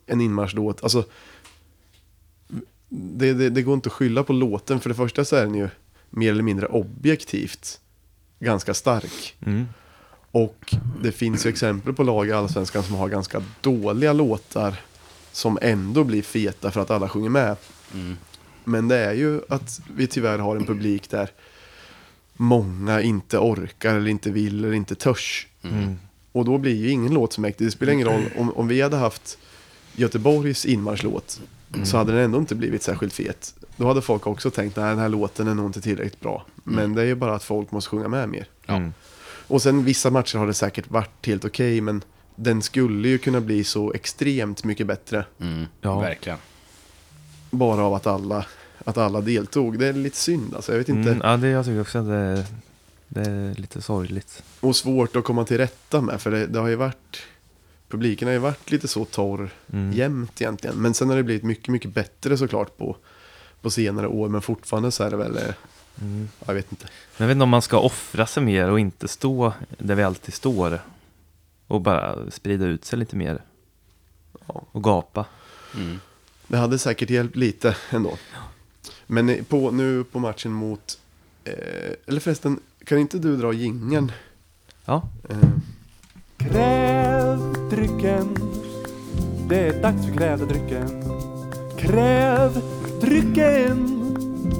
[0.05, 1.03] en inmarschlåt, alltså
[2.89, 5.55] det, det, det går inte att skylla på låten, för det första så är den
[5.55, 5.69] ju
[6.09, 7.79] mer eller mindre objektivt
[8.39, 9.35] ganska stark.
[9.45, 9.65] Mm.
[10.31, 14.75] Och det finns ju exempel på lag i Allsvenskan som har ganska dåliga låtar
[15.31, 17.55] som ändå blir feta för att alla sjunger med.
[17.93, 18.17] Mm.
[18.63, 21.29] Men det är ju att vi tyvärr har en publik där
[22.33, 25.47] många inte orkar eller inte vill eller inte törs.
[25.63, 25.99] Mm.
[26.31, 27.67] Och då blir ju ingen låt så mäktig.
[27.67, 29.37] Det spelar ingen roll om, om vi hade haft
[29.95, 31.41] Göteborgs inmarschlåt
[31.83, 33.55] så hade den ändå inte blivit särskilt fet.
[33.77, 36.45] Då hade folk också tänkt att den här låten är nog inte tillräckligt bra.
[36.63, 38.47] Men det är ju bara att folk måste sjunga med mer.
[38.67, 38.93] Mm.
[39.47, 42.03] Och sen vissa matcher har det säkert varit helt okej, men
[42.35, 45.25] den skulle ju kunna bli så extremt mycket bättre.
[45.39, 45.65] Mm.
[45.81, 45.99] Ja.
[45.99, 46.37] Verkligen.
[47.49, 48.45] Bara av att alla,
[48.85, 49.79] att alla deltog.
[49.79, 51.09] Det är lite synd alltså, jag vet inte.
[51.09, 52.45] Mm, ja, det, jag tycker också att det,
[53.07, 54.43] det är lite sorgligt.
[54.59, 57.17] Och svårt att komma till rätta med, för det, det har ju varit...
[57.89, 59.91] Publiken har ju varit lite så torr Mm.
[59.93, 60.75] jämt egentligen.
[60.81, 62.95] Men sen har det blivit mycket, mycket bättre såklart på,
[63.61, 64.29] på senare år.
[64.29, 65.53] Men fortfarande så är det väl, eh,
[66.01, 66.29] Mm.
[66.45, 66.85] jag vet inte.
[66.85, 70.03] Men jag vet inte om man ska offra sig mer och inte stå där vi
[70.03, 70.79] alltid står.
[71.67, 73.41] Och bara sprida ut sig lite mer.
[74.47, 74.63] Ja.
[74.71, 75.25] Och gapa.
[75.75, 75.99] Mm.
[76.47, 78.17] Det hade säkert hjälpt lite ändå.
[79.07, 80.99] Men eh, på, nu på matchen mot...
[81.43, 81.53] Eh,
[82.05, 84.11] eller förresten, kan inte du dra jingeln?
[84.85, 85.37] Ja, Eh,
[86.37, 88.37] Kräv drycken.
[89.49, 91.03] Det är dags för krävda drycken.
[91.77, 92.61] Kräv
[93.01, 93.93] drycken.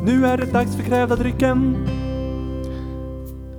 [0.06, 1.78] Nu är det dags för krävda drycken.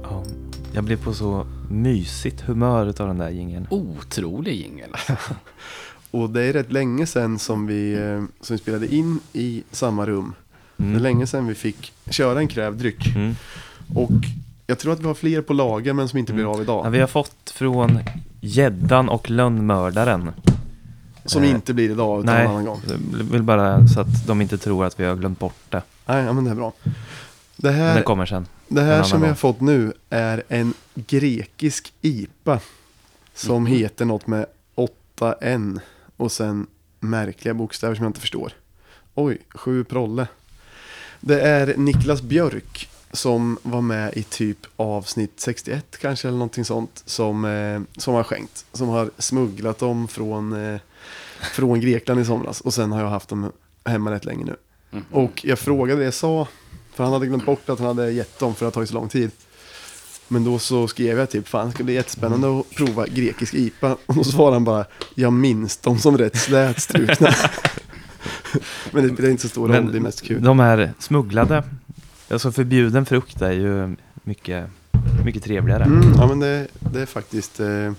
[0.02, 0.24] ja.
[0.72, 3.66] Jag blev på så mysigt humör av den där jingeln.
[3.70, 4.90] Otrolig jingel.
[6.10, 10.06] Och det är rätt länge sedan som vi, eh, som vi spelade in i samma
[10.06, 10.34] rum.
[10.76, 11.02] Det är Mm.
[11.02, 13.16] länge sedan vi fick köra en krävdryck.
[13.16, 13.34] Mm.
[13.94, 14.10] Och
[14.70, 16.54] jag tror att vi har fler på lager men som inte blir Mm.
[16.56, 16.86] av idag.
[16.86, 17.98] Ja, vi har fått från
[18.40, 20.30] Gäddan och Lönnmördaren.
[21.24, 22.80] Som Eh, inte blir idag utan Nej, en annan gång.
[22.88, 25.82] jag vill bara så att de inte tror att vi har glömt bort det.
[26.06, 26.72] Nej, ja, men det är bra.
[26.84, 26.92] Det
[27.70, 28.46] Men här, det kommer sen.
[28.68, 32.60] det här som vi har fått nu är en grekisk IPA.
[33.34, 33.72] Som Mhm.
[33.72, 35.80] heter något med 8N.
[36.16, 36.66] Och sen
[37.00, 38.52] märkliga bokstäver som jag inte förstår.
[39.14, 40.26] Oj, sju prolle.
[41.20, 47.02] Det är Niklas Björk som var med i typ avsnitt 61 kanske eller någonting sånt.
[47.06, 48.64] Som, eh, som har skänkt.
[48.72, 50.80] Som har smugglat dem från, eh,
[51.52, 52.60] från Grekland i somras.
[52.60, 53.52] Och sen har jag haft dem
[53.84, 54.56] hemma rätt länge nu.
[54.90, 55.04] Mhm.
[55.10, 56.48] Och jag frågade det jag sa,
[56.94, 58.88] för han hade glömt bort att han hade gett dem för att det har tagit
[58.88, 59.30] så lång tid.
[60.28, 63.96] Men då så skrev jag typ, fan det ska bli jättespännande att prova grekisk IPA.
[64.06, 67.30] Och då svarade han bara, jag minns dem som rätt slätstrukna.
[68.90, 70.42] Men det spelar inte så stor roll, det är mest kul.
[70.42, 71.64] de här smugglade,
[72.30, 74.70] alltså förbjuden frukt är ju mycket,
[75.24, 75.84] mycket trevligare.
[75.84, 77.92] Mm, ja men det, det är faktiskt, eh,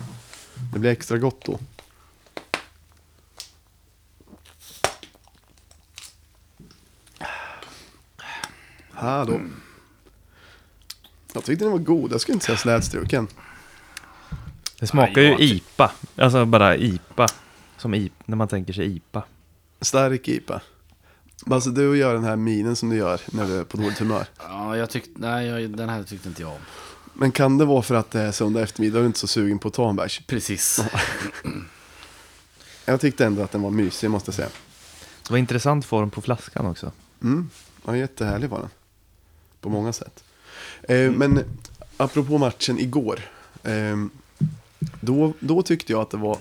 [0.73, 1.59] det blir extra gott då.
[8.91, 9.41] Hallå.
[11.33, 13.27] Jag tyckte den var god, jag skulle inte säga slätstruken.
[14.79, 17.27] Det smakar ju IPA, alltså bara IPA.
[17.77, 19.23] Som I, när man tänker sig IPA.
[19.81, 20.61] Stark IPA.
[21.45, 24.25] Alltså du gör den här minen som du gör när du är på dåligt humör.
[24.37, 26.59] Ja, jag tyckte, nej, jag, den här tyckte inte jag om.
[27.13, 29.27] Men kan det vara för att det är söndag eftermiddag och du är inte så
[29.27, 30.21] sugen på att ta en bärs?
[30.27, 30.83] Precis.
[32.85, 34.49] Jag tyckte ändå att den var mysig måste jag säga.
[35.23, 36.91] Det var intressant form på flaskan också.
[37.21, 37.49] Mm.
[37.85, 38.69] Ja, jättehärlig var den.
[39.61, 40.23] På många sätt.
[40.83, 41.43] Eh, men
[41.97, 43.19] apropå matchen igår.
[43.63, 43.97] Eh,
[45.01, 46.37] då, då tyckte jag att det var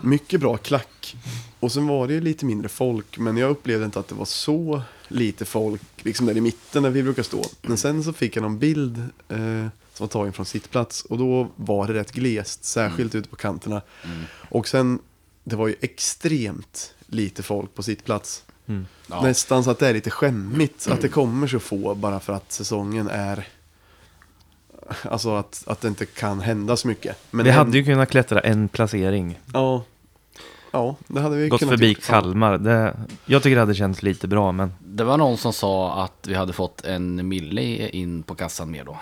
[0.00, 1.16] mycket bra klack.
[1.62, 3.18] Och sen var det ju lite mindre folk.
[3.18, 5.82] Men jag upplevde inte att det var så lite folk.
[5.96, 7.44] Liksom där i mitten där vi brukar stå.
[7.62, 8.98] Men sen så fick jag någon bild
[9.28, 9.36] eh,
[9.94, 11.04] som var tagen från sittplats.
[11.04, 12.64] Och då var det rätt glest.
[12.64, 13.82] Särskilt ute på kanterna.
[14.04, 14.22] Mm.
[14.48, 14.98] Och sen,
[15.44, 18.44] det var ju extremt lite folk på sittplats.
[18.66, 18.86] Mm.
[19.06, 19.22] Ja.
[19.22, 22.52] Nästan så att det är lite skämmigt att det kommer så få bara för att
[22.52, 23.48] säsongen är...
[25.02, 27.16] Alltså att, att det inte kan hända så mycket.
[27.30, 29.40] Men vi en- hade ju kunnat klättra en placering.
[29.52, 29.84] Ja,
[30.72, 32.04] ja det hade vi Gått kunnat förbi gjort.
[32.04, 32.58] Kalmar.
[32.58, 34.72] Det, jag tycker det hade känts lite bra, men...
[34.80, 38.84] Det var någon som sa att vi hade fått en mille in på kassan mer
[38.84, 38.98] då.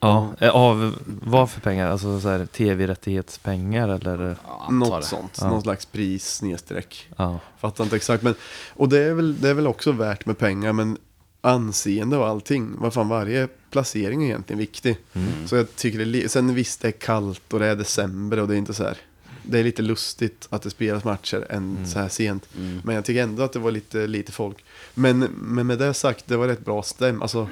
[0.00, 1.90] Ja, eh, av vad för pengar?
[1.90, 4.36] Alltså så här, tv-rättighetspengar eller?
[4.46, 5.48] Ja, Något sånt, Ja.
[5.48, 7.08] någon slags pris snedstreck.
[7.16, 7.38] Ja.
[7.58, 8.22] Fattar inte exakt.
[8.22, 8.34] Men,
[8.74, 10.98] och det är, väl, det är väl också värt med pengar, men
[11.40, 12.74] anseende och allting.
[12.78, 14.96] Vad fan, varje placering är egentligen viktig.
[15.12, 15.46] Mm.
[15.46, 18.54] Så jag tycker det sen visst det är kallt och det är december och det
[18.54, 18.96] är inte så här.
[19.42, 21.86] Det är lite lustigt att det spelas matcher än Mm.
[21.86, 22.48] så här sent.
[22.56, 22.80] Mm.
[22.84, 24.64] Men jag tycker ändå att det var lite, lite folk.
[24.94, 27.22] Men, men med det sagt, det var rätt bra stäm.
[27.22, 27.48] Alltså,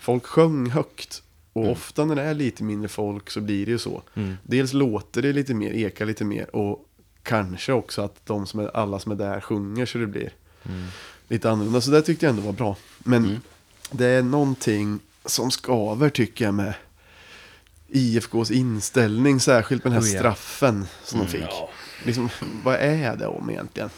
[0.00, 1.22] folk sjöng högt.
[1.52, 1.72] Och Mm.
[1.72, 4.02] ofta när det är lite mindre folk så blir det ju så.
[4.14, 4.34] Mm.
[4.42, 6.56] Dels låter det lite mer, ekar lite mer.
[6.56, 6.88] Och
[7.22, 10.30] kanske också att de som är, alla som är där sjunger så det blir
[10.64, 10.84] Mm.
[11.28, 11.80] lite annorlunda.
[11.80, 12.76] Så det tyckte jag ändå var bra.
[12.98, 13.36] Men Mm.
[13.90, 16.74] det är någonting som skaver tycker jag med
[17.96, 19.40] IFKs inställning.
[19.40, 20.18] Särskilt med den här Oh ja.
[20.18, 21.42] straffen som de Mm, fick.
[21.50, 21.68] ja.
[22.04, 22.28] Liksom,
[22.64, 23.90] vad är det om egentligen?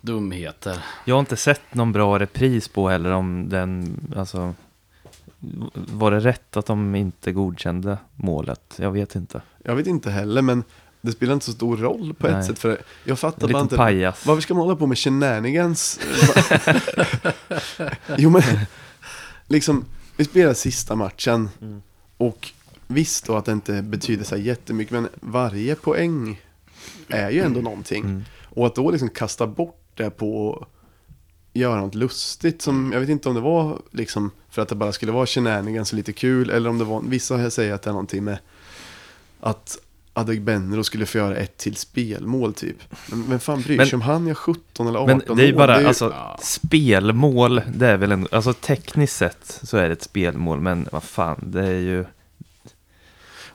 [0.00, 0.84] Dumheter.
[1.04, 4.54] Jag har inte sett någon bra repris på heller om den, alltså...
[5.72, 8.74] Var det rätt att de inte godkände målet?
[8.76, 9.42] Jag vet inte.
[9.64, 10.64] Jag vet inte heller, men
[11.00, 12.44] det spelar inte så stor roll på ett Nej.
[12.44, 12.58] sätt.
[12.58, 13.76] För jag fattar bara inte.
[13.76, 14.26] pajas.
[14.26, 16.00] Varför ska man hålla på med shenanigans?
[18.16, 18.42] jo men,
[19.48, 19.84] liksom,
[20.16, 21.48] vi spelar sista matchen.
[21.60, 21.82] Mm.
[22.16, 22.50] Och
[22.90, 26.40] visst då att det inte betyder så jättemycket, men varje poäng
[27.08, 28.04] är ju ändå någonting.
[28.04, 28.24] Mm.
[28.44, 30.68] Och att då liksom kasta bort det på att
[31.52, 34.92] göra något lustigt som, jag vet inte om det var liksom för att det bara
[34.92, 37.92] skulle vara shenanigans och lite kul, eller om det var, vissa säger att det är
[37.92, 38.38] någonting med
[39.40, 39.78] att
[40.12, 42.76] Adegbenro skulle få göra ett till spelmål typ.
[43.06, 45.54] Men vem fan bryr sig om han gör 17 eller 18 Men det är ju
[45.54, 50.02] bara, ju- alltså, spelmål, det är väl en, alltså tekniskt sett så är det ett
[50.02, 52.04] spelmål, men vad fan, det är ju,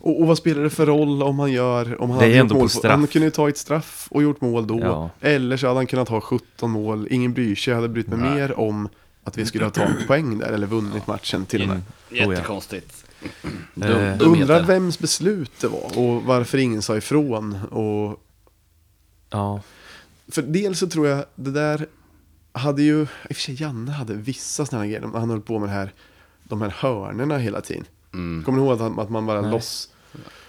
[0.06, 2.56] och, och vad spelar det för roll om han gör, om han Det är ändå
[2.56, 2.92] på mål straff.
[2.92, 4.80] Han kunde ju tagit straff och gjort mål då.
[4.80, 5.10] Ja.
[5.22, 8.20] Eller så hade han kunnat ha 17 mål, ingen bryr sig, jag hade brytt mig
[8.20, 8.36] Nej.
[8.36, 8.90] mer om
[9.24, 11.82] att vi skulle ha tagit poäng där, eller vunnit matchen till och med.
[12.10, 12.34] in, oh.
[12.34, 13.06] Jättekonstigt.
[13.82, 14.64] Eh, Dum, Undrar dumheter.
[14.64, 17.58] vems beslut det var och varför ingen sa ifrån.
[17.72, 18.24] Och,
[19.30, 19.62] ja,
[20.28, 21.88] för dels så tror jag det där
[22.52, 25.70] hade ju, i och för sig Janne hade vissa sådana grejer, han höll på med
[25.70, 25.94] det här,
[26.44, 27.86] de här hörnerna hela tiden.
[28.14, 28.44] Mm.
[28.44, 29.52] Kommer ni ihåg att, att man bara Nej.
[29.52, 29.90] loss...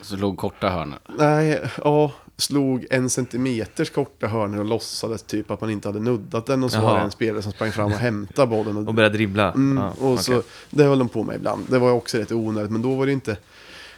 [0.00, 0.98] Så låg korta hörnor.
[1.18, 6.46] Nej, ja, slog en centimeters korta hörnor och låtsades typ att man inte hade nuddat
[6.46, 6.85] den och så Jaha.
[6.85, 8.76] var det en spelare som sprang fram och hämtade bollen.
[8.76, 9.52] Och Och, började dribbla.
[9.52, 10.24] mm, Ja, och okej.
[10.24, 11.66] så, det höll de på med ibland.
[11.70, 13.37] Det var också rätt onödigt, men då var det inte,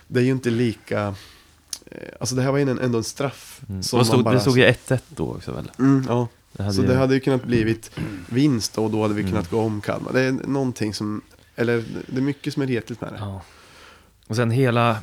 [0.07, 1.15] det är ju inte lika,
[1.87, 3.61] eh, alltså det här var ju en- ändå en straff.
[3.69, 3.83] Mm.
[3.83, 5.71] som stod, man bara- det stod ju 1-1 då också väl?
[5.79, 6.29] Mm, ja.
[6.53, 7.91] Det hade Så ju- det hade ju kunnat blivit
[8.29, 9.33] vinst då, och då hade vi Mm.
[9.33, 10.13] kunnat gå om Kalmar.
[10.13, 11.21] Det är någonting som,
[11.57, 13.19] eller det är mycket som är retligt med det.
[13.21, 13.41] Ja.
[14.29, 14.99] Och sen hela,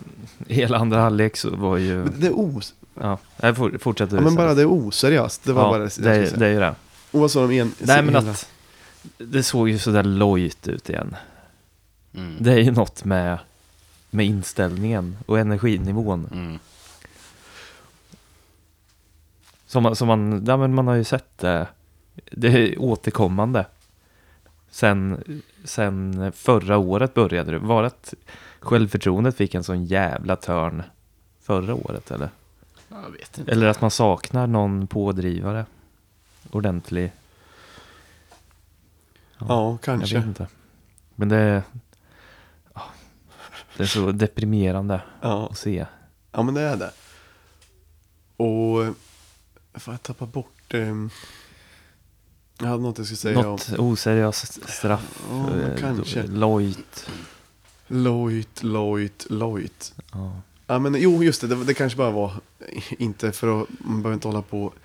[0.47, 1.95] hela andra halvlek så var ju...
[1.97, 2.73] Men Det är os...
[3.01, 5.43] Ja, jag for, fortsätter Ja, men bara det är oseriöst.
[5.43, 6.75] Det var ja, bara det, skulle är, det är ju det.
[7.11, 7.71] Och vad sa de igen?
[7.79, 8.49] Nej men hela- att
[9.17, 11.15] det såg ju sådär lojt ut igen.
[12.15, 12.35] Mm.
[12.39, 13.37] Det är ju något med,
[14.09, 16.29] med inställningen och energinivån.
[16.33, 16.59] Mm.
[19.67, 21.67] Som, man- som man, ja, men man har ju sett det.
[22.31, 23.65] Det är återkommande.
[24.71, 25.23] Sen,
[25.63, 27.57] sen förra året började det.
[27.59, 28.13] Var det
[28.65, 30.83] självförtroendet fick en sån jävla törn
[31.41, 32.29] förra året eller?
[32.89, 33.51] Jag vet inte.
[33.51, 35.65] Eller att man saknar någon pådrivare.
[36.51, 37.11] Ordentlig.
[39.37, 40.17] Ja, Jag kanske.
[40.17, 40.47] vet inte.
[41.15, 41.61] Men det är...
[42.73, 42.81] ja,
[43.77, 45.47] Det är så deprimerande Ja.
[45.51, 45.85] att se.
[46.31, 46.91] ja, men det är det.
[48.37, 48.95] Och...
[49.73, 50.73] Får jag tappa bort...
[50.73, 51.09] ehm,
[52.59, 55.21] jag hade något jag skulle säga Något oseriöst straff.
[55.29, 56.23] Ja, eh, kanske.
[56.27, 57.09] Lojt.
[57.87, 59.93] Lojt, Lojt, Lojt.
[60.11, 60.41] Ja.
[60.67, 61.47] Ja, men jo, just det.
[61.47, 62.33] Det, det kanske bara var...
[62.89, 63.67] Inte för att...
[63.79, 64.75] Man behöver inte hålla på och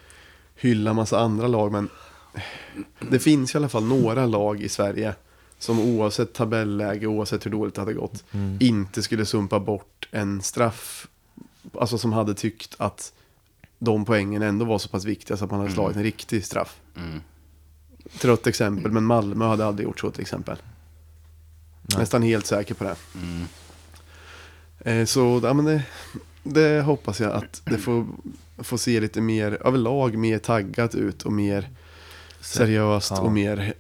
[0.56, 1.88] hylla massa andra lag, men...
[3.10, 5.14] Det finns i alla fall några lag i Sverige
[5.58, 8.56] som oavsett tabelläge, oavsett hur dåligt det hade gått, Mm.
[8.60, 11.08] inte skulle sumpa bort en straff.
[11.78, 13.12] Alltså som hade tyckt att
[13.78, 16.80] de poängen ändå var så pass viktiga så att man hade slagit en riktig straff.
[16.96, 17.20] Mm.
[18.18, 20.56] Trött exempel, men Malmö hade aldrig gjort så till exempel.
[21.92, 22.00] Nej.
[22.00, 22.96] Nästan helt säker på det.
[23.14, 23.44] Mm.
[25.00, 25.83] Eh, så ja, men det,
[26.42, 28.07] det hoppas jag att det får,
[28.59, 31.68] får se lite mer överlag mer taggat ut och mer
[32.40, 33.20] seriöst Ja.
[33.20, 33.72] och mer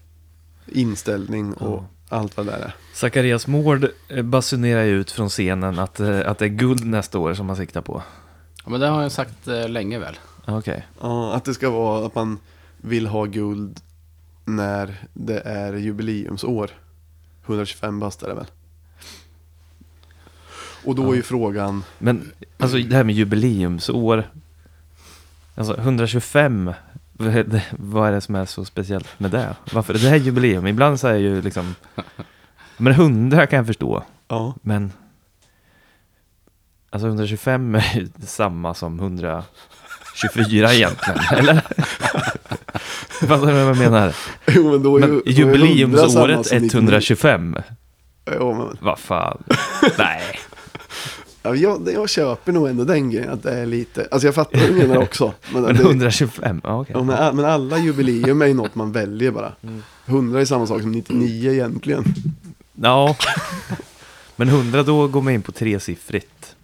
[0.66, 2.74] inställning och allt vad det är.
[2.94, 7.18] Zacharias Mård eh, basunerar ju ut från scenen att, eh, att det är guld nästa
[7.18, 8.02] år som man siktar på.
[8.64, 10.18] Ja, men det har jag sagt eh, länge väl.
[10.46, 10.86] Okej.
[11.00, 12.38] Ja, att det ska vara att man
[12.76, 13.80] vill ha guld
[14.44, 16.70] när det är jubileumsår.
[17.50, 18.46] 125 bast är det väl.
[20.84, 24.30] Och då är ju frågan, Men alltså det här med jubileumsår.
[25.54, 26.72] Alltså 125.
[27.70, 29.56] vad är det- som är så speciellt med det?
[29.72, 30.66] Varför är det här jubileum?
[30.66, 31.74] Ibland så är ju liksom...
[32.76, 34.02] Men 100 kan jag förstå.
[34.28, 34.92] ja, Men...
[36.90, 41.62] Alltså 125 är ju samma som 124 egentligen, eller?
[43.20, 44.16] Fattar du vad jag menar?
[44.48, 46.78] jo men då är Men då är 100 samma jubileumsåret som 99.
[46.80, 47.56] 125,
[48.24, 49.42] Ja, men, vad fan?
[49.98, 50.22] Nej.
[51.42, 54.58] ja, jag, jag köper nog ändå den grejen att det är lite, alltså jag fattar
[54.58, 55.32] vad du menar också.
[55.52, 56.94] Men, Men det, 125, ja okej.
[56.98, 59.52] ja, men, alla jubileum är ju något man väljer bara.
[59.62, 59.82] Mm.
[60.06, 62.04] 100 är samma sak som 99 egentligen.
[62.74, 63.16] Ja.
[64.36, 66.56] Men 100 då går man in på tresiffrigt.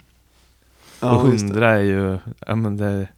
[1.01, 1.53] Ja, och just det.
[1.53, 3.09] 100 är ju, ja men det...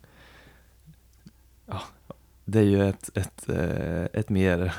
[2.50, 4.74] Det är ju ett, ett, eh, ett mer...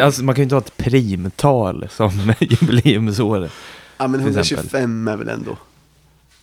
[0.00, 3.50] Alltså man kan ju inte ha ett primtal som jubileumsår.
[3.96, 4.80] Ja men till exempel.
[4.80, 5.56] 125 är väl ändå,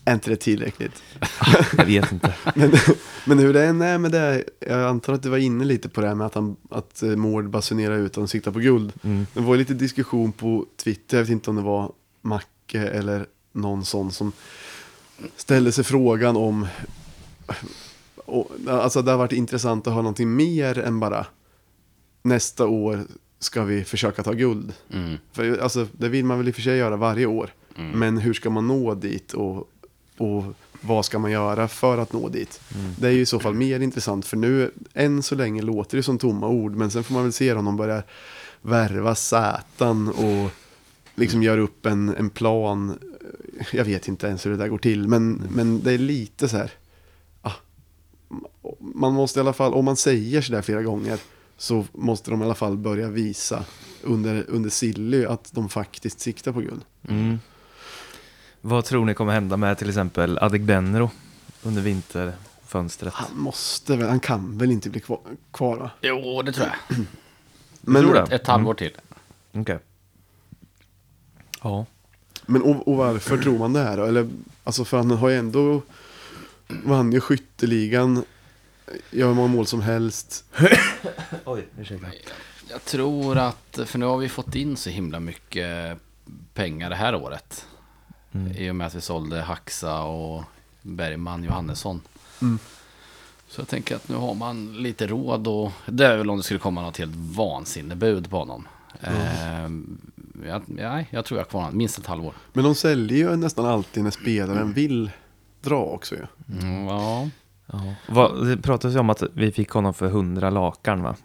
[0.06, 1.04] är inte det tillräckligt?
[1.78, 2.34] Jag vet inte.
[2.56, 2.72] Men,
[3.26, 6.02] men hur det än är med det, jag antar att du var inne lite på
[6.02, 8.94] det här med att, han, att eh, Mård basunerar ut att de siktar på guld.
[9.04, 9.28] Mm.
[9.34, 13.26] Det var ju lite diskussion på Twitter, jag vet inte om det var Macke eller
[13.52, 14.32] någon sån som
[15.36, 16.68] ställde sig frågan om,
[18.32, 21.26] och, alltså det har varit intressant att ha någonting mer än bara
[22.22, 23.06] nästa år
[23.40, 24.74] ska vi försöka ta guld.
[24.94, 25.18] Mm.
[25.32, 27.54] För alltså, det vill man väl i och för sig göra varje år.
[27.78, 28.00] Mm.
[28.00, 29.70] Men hur ska man nå dit och,
[30.18, 30.44] och
[30.82, 32.62] vad ska man göra för att nå dit?
[32.98, 36.04] Det är ju i så fall mer intressant för nu, än så länge låter det
[36.04, 36.76] som tomma ord.
[36.76, 38.04] Men sen får man väl se om de börjar
[38.62, 40.52] värva Sätan och
[41.16, 43.00] liksom gör upp en, en plan.
[43.72, 45.08] Jag vet inte ens hur det där går till.
[45.08, 46.72] Men, men det är lite så här.
[48.80, 51.20] Man måste i alla fall, om man säger sådär flera gånger.
[51.58, 53.66] Så måste de i alla fall börja visa
[54.02, 56.82] under, under Silly att de faktiskt siktar på guld.
[57.08, 57.40] Mm.
[58.62, 61.10] Vad tror ni kommer hända med till exempel Adegbenro
[61.64, 63.14] under vinterfönstret?
[63.14, 65.20] Han måste väl, han kan väl inte bli kvar,
[65.52, 65.92] kvar va?
[66.02, 66.98] Jo, det tror jag.
[67.82, 68.22] Men, tror det?
[68.22, 68.98] Ett, ett halvår till.
[69.52, 69.80] Okej.
[71.62, 71.86] Ja.
[72.46, 74.04] men och, och varför tror man det här då?
[74.04, 74.30] Eller,
[74.64, 75.82] alltså för han har ju ändå,
[76.84, 78.24] vann ju skytteligan,
[79.12, 80.46] gör hur många mål som helst.
[81.46, 82.08] Oj, ursäkta.
[82.70, 85.98] Jag tror att, för nu har vi fått in så himla mycket
[86.54, 87.66] pengar det här året.
[88.32, 88.52] Mm.
[88.58, 90.44] I och med att vi sålde Haxa och
[90.82, 92.02] Bergman Johannesson.
[92.42, 92.60] Mm.
[93.48, 96.44] Så jag tänker att nu har man lite råd och det är väl om det
[96.44, 98.68] skulle komma något helt vansinnebud på honom.
[99.02, 99.98] Ehm,
[100.48, 102.34] jag, nej, jag tror jag har kvar honom minst ett halvår.
[102.54, 105.12] Men de säljer ju nästan alltid när spelaren vill
[105.62, 106.26] dra också ju.
[106.62, 107.30] Mm, ja,
[107.74, 107.80] Ja.
[108.10, 111.16] Vad, det pratas ju om att vi fick honom för 100 lakan va?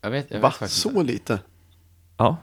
[0.00, 0.48] jag vet, jag Va?
[0.48, 1.02] vet faktiskt Så inte.
[1.02, 1.38] lite?
[2.16, 2.36] Ja.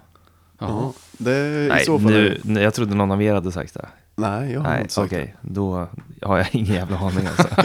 [0.60, 0.92] Jaha.
[1.18, 2.12] Det i Nej, så fall...
[2.12, 3.88] nu, nej, jag trodde någon av er hade sagt det.
[4.16, 5.36] Nej, jag har Nej, inte sagt okej.
[5.42, 5.50] det.
[5.54, 5.88] Då
[6.22, 7.48] har jag ingen jävla aning alltså.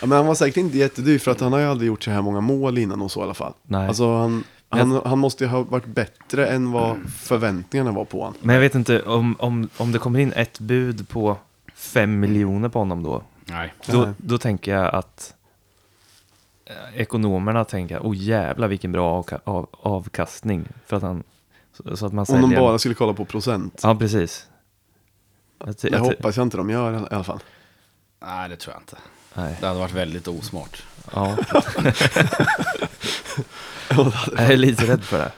[0.00, 2.10] Ja, men han var säkert inte jättedyr för att han har ju aldrig gjort så
[2.10, 3.52] här många mål innan och så i alla fall.
[3.62, 3.88] Nej.
[3.88, 8.34] Alltså han, han, han måste ju ha varit bättre än vad förväntningarna var på honom.
[8.40, 11.36] Men jag vet inte, om, om, om det kommer in ett bud på
[11.92, 13.74] 5 miljoner på honom då, Nej.
[13.86, 15.34] då, då tänker jag att
[16.64, 20.68] eh, ekonomerna tänker, oh jävla vilken bra av, avkastning.
[20.86, 21.22] För att han,
[21.76, 22.48] så, så att man Om säljer.
[22.48, 23.80] de bara skulle kolla på procent.
[23.82, 24.46] Ja, precis.
[25.58, 27.40] Jag, jag ty- hoppas jag inte de gör i alla fall.
[28.20, 28.96] Nej, det tror jag inte.
[29.34, 30.82] Nej, Det hade varit väldigt osmart.
[31.14, 31.36] ja.
[34.36, 35.32] jag är lite rädd för det.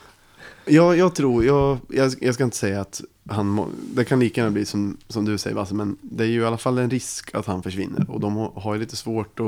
[0.66, 3.00] Jag, jag tror, jag, jag, jag ska inte säga att
[3.31, 6.29] han, må- det kan lika gärna bli som, som du säger Basse, men det är
[6.29, 8.11] ju i alla fall en risk att han försvinner.
[8.11, 9.46] Och de har- ju lite svårt att,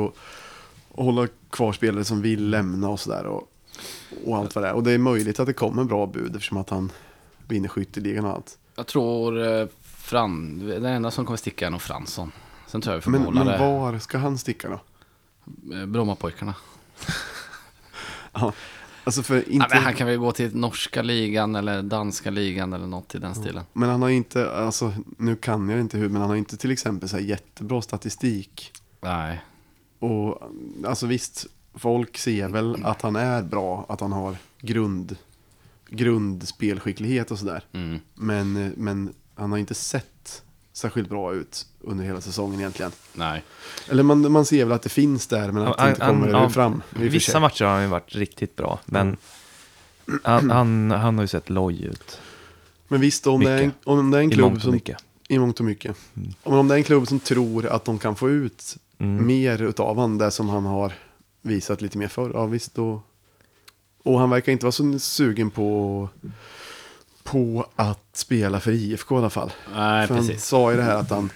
[0.98, 3.24] att hålla kvar spelare som vill lämna och sådär.
[3.26, 3.52] Och,
[4.24, 4.72] och allt vad det är.
[4.74, 6.92] Och det är möjligt att det kommer bra bud eftersom att han
[7.48, 8.58] vinner skytteligan och allt.
[8.76, 12.32] Jag tror eh, Fran, den enda som kommer sticka är nog Fransson.
[12.66, 14.80] Sen tror jag vi får Men, men var ska han sticka då?
[15.76, 16.54] Eh, Brommapojkarna.
[18.32, 18.52] Ja,
[19.06, 19.66] alltså för inte...
[19.70, 23.34] Ja, han kan väl gå till norska ligan eller danska ligan eller något i den
[23.34, 23.64] stilen.
[23.72, 26.70] Men han har inte, alltså nu kan jag inte hur, men han har inte till
[26.70, 28.72] exempel så jättebra statistik.
[29.00, 29.40] Nej.
[29.98, 30.52] Och
[30.86, 35.16] alltså visst, folk ser väl att han är bra, att han har grund,
[35.88, 37.64] grundspelskicklighet och sådär.
[37.72, 37.98] Mm.
[38.14, 40.15] Men, men han har inte sett
[40.76, 42.92] särskilt bra ut under hela säsongen egentligen.
[43.12, 43.42] Nej.
[43.88, 46.50] Eller man, man ser väl att det finns där, men att det inte kommer ja,
[46.50, 46.82] fram.
[46.92, 49.16] för Vissa matcher har han ju varit riktigt bra, men
[50.22, 52.20] han, han, han har ju sett loj ut.
[52.88, 54.72] Men visst, om det, är en, om det är en klubb som...
[54.72, 54.96] mycket.
[55.28, 55.96] I mångt och mycket.
[56.16, 56.32] Mm.
[56.44, 59.26] Men om det är en klubb som tror att de kan få ut Mm.
[59.26, 60.92] mer utav han, det som han har
[61.42, 62.30] visat lite mer förr.
[62.34, 63.02] Ja visst då.
[64.02, 66.08] Och han verkar inte vara så sugen på,
[67.26, 69.52] på att spela för IFK i alla fall.
[69.74, 70.44] Nej, för han precis.
[70.44, 71.30] sa ju det här att han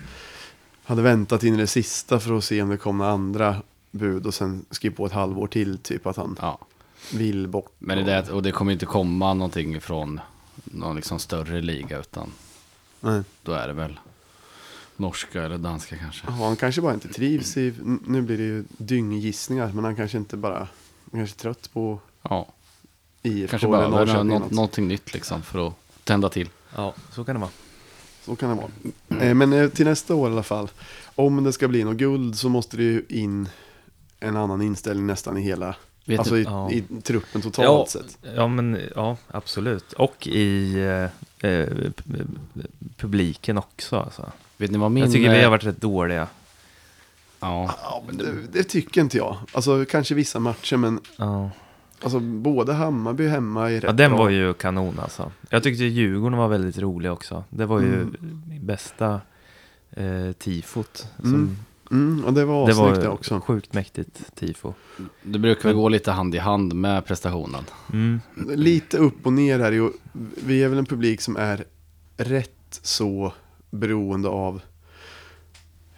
[0.85, 3.57] hade väntat in i det sista för att se om det kom några andra
[3.91, 6.59] bud och sen skriva på ett halvår till typ att han Ja.
[7.13, 7.73] vill bort.
[7.79, 10.21] Men det, är det, och det kommer inte komma någonting från
[10.65, 12.33] någon liksom större liga utan
[13.01, 13.23] Nej.
[13.43, 14.01] då är det väl
[14.97, 16.27] norska eller danska kanske.
[16.27, 17.75] Ja, han kanske bara inte trivs i,
[18.07, 20.69] nu blir det ju dynggissningar, men han kanske inte bara, han
[21.13, 22.47] kanske är trött på Ja,
[23.23, 24.51] IFK kanske eller behöver något.
[24.51, 25.75] någonting nytt liksom för att
[26.05, 26.49] tända till.
[26.77, 27.51] Ja, så kan det vara.
[28.25, 29.23] Så kan det vara.
[29.25, 30.69] Eh, Men eh, till nästa år i alla fall,
[31.15, 33.49] om det ska bli något guld så måste det ju in
[34.21, 36.71] en annan inställning nästan i hela, Vet alltså du, i, Ja.
[36.71, 38.19] i truppen totalt Ja, sett.
[38.37, 39.93] ja, men ja, absolut.
[39.93, 42.37] Och i eh, eh, pu-
[42.97, 43.97] publiken också.
[43.97, 44.33] Alltså.
[44.57, 45.03] vet ni vad min...
[45.05, 46.29] Jag tycker vi har varit rätt dåliga.
[47.41, 49.37] Ja, Ja, men det, det tycker inte jag.
[49.53, 51.51] Alltså kanske vissa matcher, men Ja.
[52.03, 55.31] Alltså både Hammarby hemma är rätt ja, den var ju kanon alltså.
[55.51, 57.45] Jag tyckte Djurgården var väldigt rolig också.
[57.51, 58.07] Det var ju
[58.61, 59.21] bästa
[59.91, 61.07] eh, tifot.
[61.19, 61.57] Som, Mm.
[61.93, 63.41] Mm, och det var Det var också.
[63.41, 64.73] sjukt mäktigt tifo.
[65.23, 67.65] det brukar väl gå lite hand i hand med prestationen.
[67.93, 68.21] Mm.
[68.55, 69.91] Lite upp och ner här.
[70.47, 71.65] Vi är väl en publik som är
[72.17, 73.33] rätt så
[73.71, 74.61] beroende av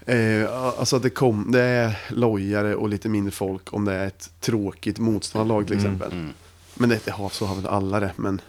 [0.06, 4.06] Eh, alltså att det, kom, det är lojare och lite mindre folk om det är
[4.06, 6.18] ett tråkigt motståndarlag till Mm, exempel.
[6.18, 6.32] Mm.
[6.74, 8.12] Men det, det har, så har väl alla det.
[8.16, 8.40] Men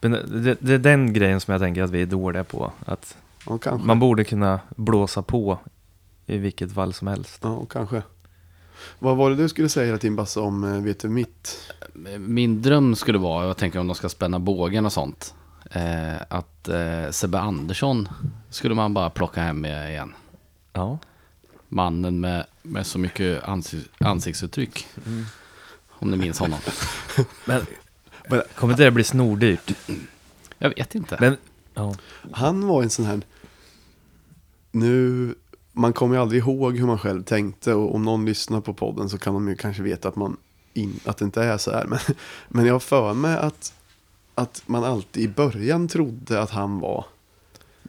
[0.00, 2.72] Men det, det är den grejen som jag tänker att vi är dåliga på.
[2.84, 3.16] Att
[3.64, 5.58] ja, man borde kunna blåsa på
[6.26, 7.38] i vilket fall som helst.
[7.42, 8.02] Ja, kanske.
[8.98, 11.72] Vad var det du skulle säga till Basse om eh, vet du mitt?
[12.18, 15.34] Min dröm skulle vara, jag tänker om de ska spänna bågen och sånt,
[15.70, 18.08] eh, att eh, Sebbe Andersson
[18.50, 20.14] skulle man bara plocka hem med igen.
[20.72, 20.98] Ja.
[21.68, 24.86] Mannen med, med så mycket ansiks, ansiktsuttryck.
[25.88, 26.58] Om ni minns honom.
[27.44, 27.62] Men
[28.54, 29.72] kommer inte det bli snordyrt?
[30.58, 31.16] Jag vet inte.
[31.20, 31.36] Men,
[31.74, 31.94] ja.
[32.32, 33.20] Han var en sån här...
[34.70, 35.34] Nu,
[35.72, 39.08] man kommer ju aldrig ihåg hur man själv tänkte och om någon lyssnar på podden
[39.08, 40.36] så kan de ju kanske veta att, man
[40.74, 41.84] in, att det inte är så här.
[41.86, 41.98] Men,
[42.48, 43.72] men jag har för mig att,
[44.34, 47.04] att man alltid i början trodde att han var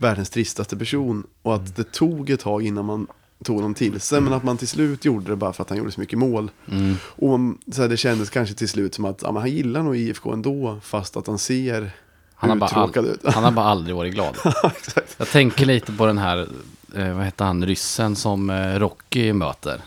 [0.02, 3.08] världens tristaste person och att det tog ett tag innan man
[3.43, 5.78] tog honom till sig men att man till slut gjorde det bara för att han
[5.78, 6.52] gjorde så mycket mål.
[6.72, 6.95] Mm.
[7.04, 9.84] Och man- så här, det kändes kanske till slut som att ja, men han gillar
[9.84, 11.91] nog IFK ändå fast att han ser
[12.36, 13.20] Han har, bara all, ut.
[13.34, 14.36] han har bara aldrig varit glad.
[14.64, 15.16] Exakt.
[15.18, 16.47] Jag tänker lite på den här,
[16.95, 19.82] eh, vad heter han, ryssen som eh, Rocky möter.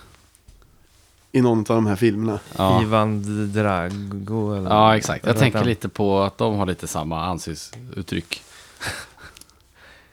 [1.32, 2.38] i någon av de här filmerna.
[2.56, 2.82] Ja.
[2.82, 4.70] Ivan Drago eller?
[4.70, 5.26] Ja, exakt.
[5.26, 8.42] Jag tänker lite på att de har lite samma ansiktsuttryck.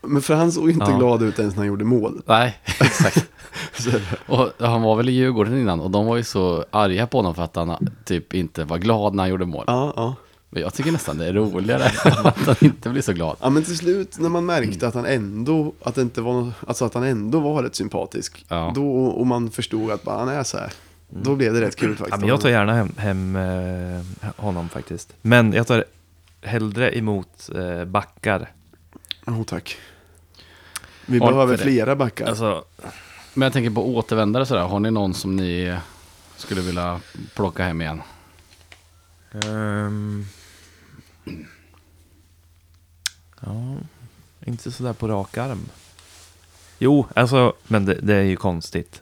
[0.01, 0.97] Men för han såg inte Ja.
[0.97, 2.21] glad ut ens när han gjorde mål.
[2.25, 3.25] Nej, exakt.
[3.73, 3.91] Så,
[4.25, 7.35] Och han var väl i Djurgården innan och de var ju så arga på honom
[7.35, 9.63] för att han typ inte var glad när han gjorde mål.
[9.67, 10.15] ja, ja.
[10.51, 11.83] Men jag tycker nästan det är roligare
[12.23, 13.37] att han inte blir så glad.
[13.41, 16.51] Ja men till slut när man märkte att han ändå, att det inte var, nå-
[16.67, 18.45] alltså att han ändå var rätt sympatisk.
[18.47, 18.71] Ja.
[18.75, 20.73] Då, och man förstod att bara, han är så här.
[21.09, 22.11] Då blev det rätt kul faktiskt.
[22.11, 25.13] Ja, men jag tar gärna hem, hem eh, honom faktiskt.
[25.21, 25.85] Men jag tar
[26.41, 28.51] hellre emot eh, backar.
[29.27, 29.77] Jo tack.
[31.09, 32.27] Vi behöver flera backar.
[32.27, 32.63] Alltså,
[33.33, 34.61] Men jag tänker på återvändare sådär.
[34.61, 35.77] Har ni någon som ni
[36.37, 36.99] skulle vilja
[37.35, 38.01] plocka hem igen?
[39.45, 40.25] ehm,
[43.41, 43.75] ja,
[44.45, 45.59] inte sådär på rak arm.
[46.79, 49.01] Jo, alltså, men det, det är ju konstigt.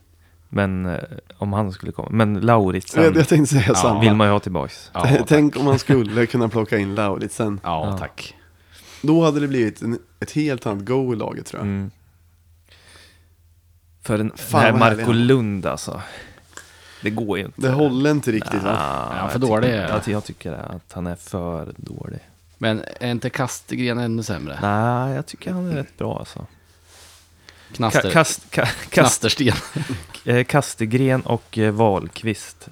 [0.49, 0.99] Men eh,
[1.37, 2.09] om han skulle komma.
[2.11, 3.75] Men Lauritsen jag, jag tänkte säga Ja.
[3.75, 4.01] samma.
[4.01, 4.91] vill man ju ha tillbaks.
[4.93, 5.07] Ja.
[5.27, 7.59] Tänk om man skulle kunna plocka in Lauritsen.
[7.63, 7.97] Ja, Ja.
[7.97, 8.33] tack.
[9.01, 11.67] Då hade det blivit en, ett helt annat go i laget tror jag.
[11.67, 11.91] Mm.
[14.07, 15.25] För den, Fan, vad härlig Marco han är.
[15.25, 16.01] Lund alltså.
[17.01, 17.61] Det går ju inte.
[17.61, 18.77] Det håller inte riktigt va?
[18.79, 21.73] Ah, Ja, för jag dålig tycker- är- jag, ty- jag tycker att han är för
[21.77, 22.19] dålig.
[22.57, 24.59] Men är inte Kastegren ännu sämre?
[24.61, 26.45] Nej, jag tycker han är rätt bra alltså.
[27.73, 29.53] Knaster, Ka- kast, ka- kast, Knastersten.
[30.25, 32.67] eh, Kastegren och eh, Wahlqvist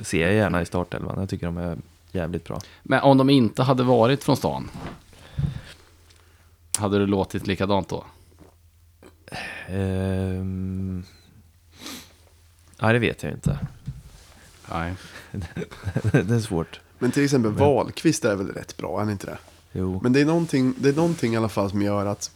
[0.00, 1.16] ser jag gärna i startelvan.
[1.20, 1.76] Jag tycker de är
[2.12, 2.60] jävligt bra.
[2.82, 4.70] Men om de inte hade varit från stan?
[6.78, 8.04] Hade det låtit likadant då?
[9.68, 11.04] Ehm...
[12.78, 13.58] Ja, det vet jag inte.
[14.70, 14.94] Nej.
[16.12, 16.80] det är svårt.
[16.98, 19.38] Men till exempel Wahlqvist är väl rätt bra, är han inte det?
[19.72, 20.00] Jo.
[20.02, 22.30] Men det är, någonting, det är någonting i alla fall som gör att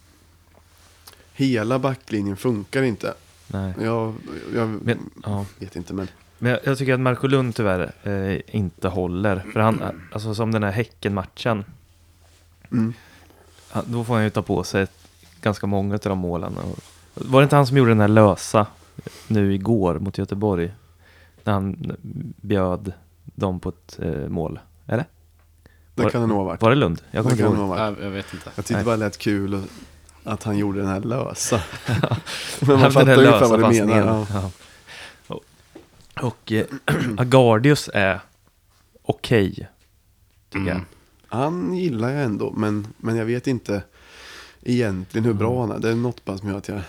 [1.33, 3.15] hela backlinjen funkar inte.
[3.47, 3.75] Nej.
[3.81, 4.15] Jag,
[4.55, 5.47] jag Men, ja.
[5.59, 9.45] vet inte, men Men jag, jag tycker att Marco Lund tyvärr eh, inte håller.
[9.53, 9.83] För han,
[10.13, 11.65] alltså som den här Häcken-matchen.
[12.73, 12.95] mm.
[13.71, 15.02] han- Då får han ju ta på sig ett,
[15.43, 16.57] ganska många av de målen.
[17.15, 18.67] Var det inte han som gjorde den här lösa
[19.29, 20.73] nu igår mot Göteborg?
[21.45, 21.97] När han
[22.41, 22.93] bjöd
[23.25, 24.59] dem på ett eh, mål.
[24.87, 25.05] Eller?
[25.95, 26.63] det Var- kan det nog ha varit.
[26.63, 27.03] Var det Lund?
[27.11, 27.77] Jag Det kommer inte kan ihåg.
[27.77, 27.83] det.
[27.83, 28.51] Jag, jag vet inte.
[28.55, 28.85] Jag tyckte Nej.
[28.85, 29.61] bara det lät kul och-
[30.25, 31.61] att han gjorde den här lösa.
[32.61, 33.89] Men man fattar ungefär lösa vad du passningen.
[33.89, 34.27] menar.
[34.33, 34.51] Ja.
[35.29, 35.35] Ja.
[35.35, 35.45] Och,
[36.29, 36.67] och eh,
[37.19, 38.21] Agardius är
[39.03, 39.69] okej.
[40.51, 40.77] tycker jag.
[40.77, 40.85] Mm.
[41.29, 43.83] Han gillar jag ändå, men, men jag vet inte
[44.63, 45.79] egentligen hur bra han är.
[45.79, 46.81] Det är något bara som gör att jag...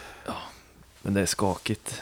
[1.02, 2.02] Men det är skakigt.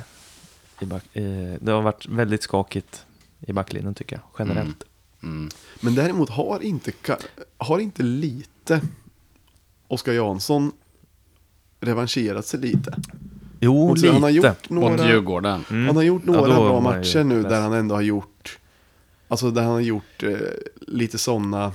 [0.79, 1.23] I back, eh,
[1.59, 3.05] det har varit väldigt skakigt
[3.39, 4.83] i backlinjen tycker jag, generellt.
[5.23, 5.49] Mm.
[5.79, 6.91] Men däremot har inte,
[7.57, 8.81] har inte lite
[9.87, 10.71] Oskar Jansson
[11.79, 12.95] revanscherat sig lite.
[13.59, 14.13] Jo, så lite.
[14.13, 15.65] Han har gjort Mot några, Djurgården.
[15.69, 15.87] Mm.
[15.87, 17.51] han har gjort Ja, några då bra matcher nu less.
[17.51, 18.59] där han ändå har gjort,
[19.27, 20.37] alltså där han har gjort eh,
[20.87, 21.73] lite sådana,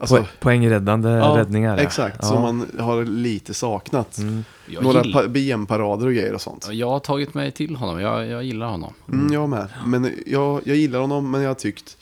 [0.00, 1.78] alltså, Po- Poängräddande ja, räddningar.
[1.78, 2.28] Exakt, ja.
[2.28, 4.18] som man har lite saknat.
[4.18, 4.44] Mm.
[4.80, 6.68] Några gill- BM-parader och grejer och sånt.
[6.72, 8.00] jag har tagit mig till honom.
[8.00, 8.92] Jag, jag gillar honom.
[9.12, 9.68] Mm, jag med.
[9.86, 11.96] Men jag, jag gillar honom, men jag har tyckt...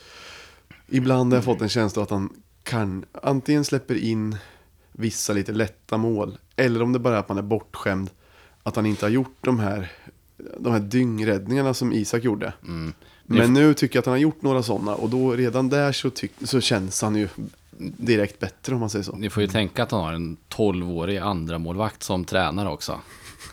[0.89, 2.29] Ibland har jag fått en känsla att han
[2.63, 4.37] kan antingen släpper in
[4.93, 6.39] vissa lite lätta mål.
[6.57, 8.11] Eller om det bara är att man är bortskämd.
[8.63, 9.93] Att han inte har gjort de här,
[10.59, 12.53] de här dyngräddningarna som Isak gjorde.
[12.69, 12.93] Mm.
[13.27, 14.95] Men nu tycker jag att han har gjort några sådana.
[14.95, 17.29] Och då redan där så, tyck, så känns han ju
[17.97, 19.17] direkt bättre om man säger så.
[19.17, 23.01] Ni får ju tänka att han har en 12-årig andra målvakt som tränare också.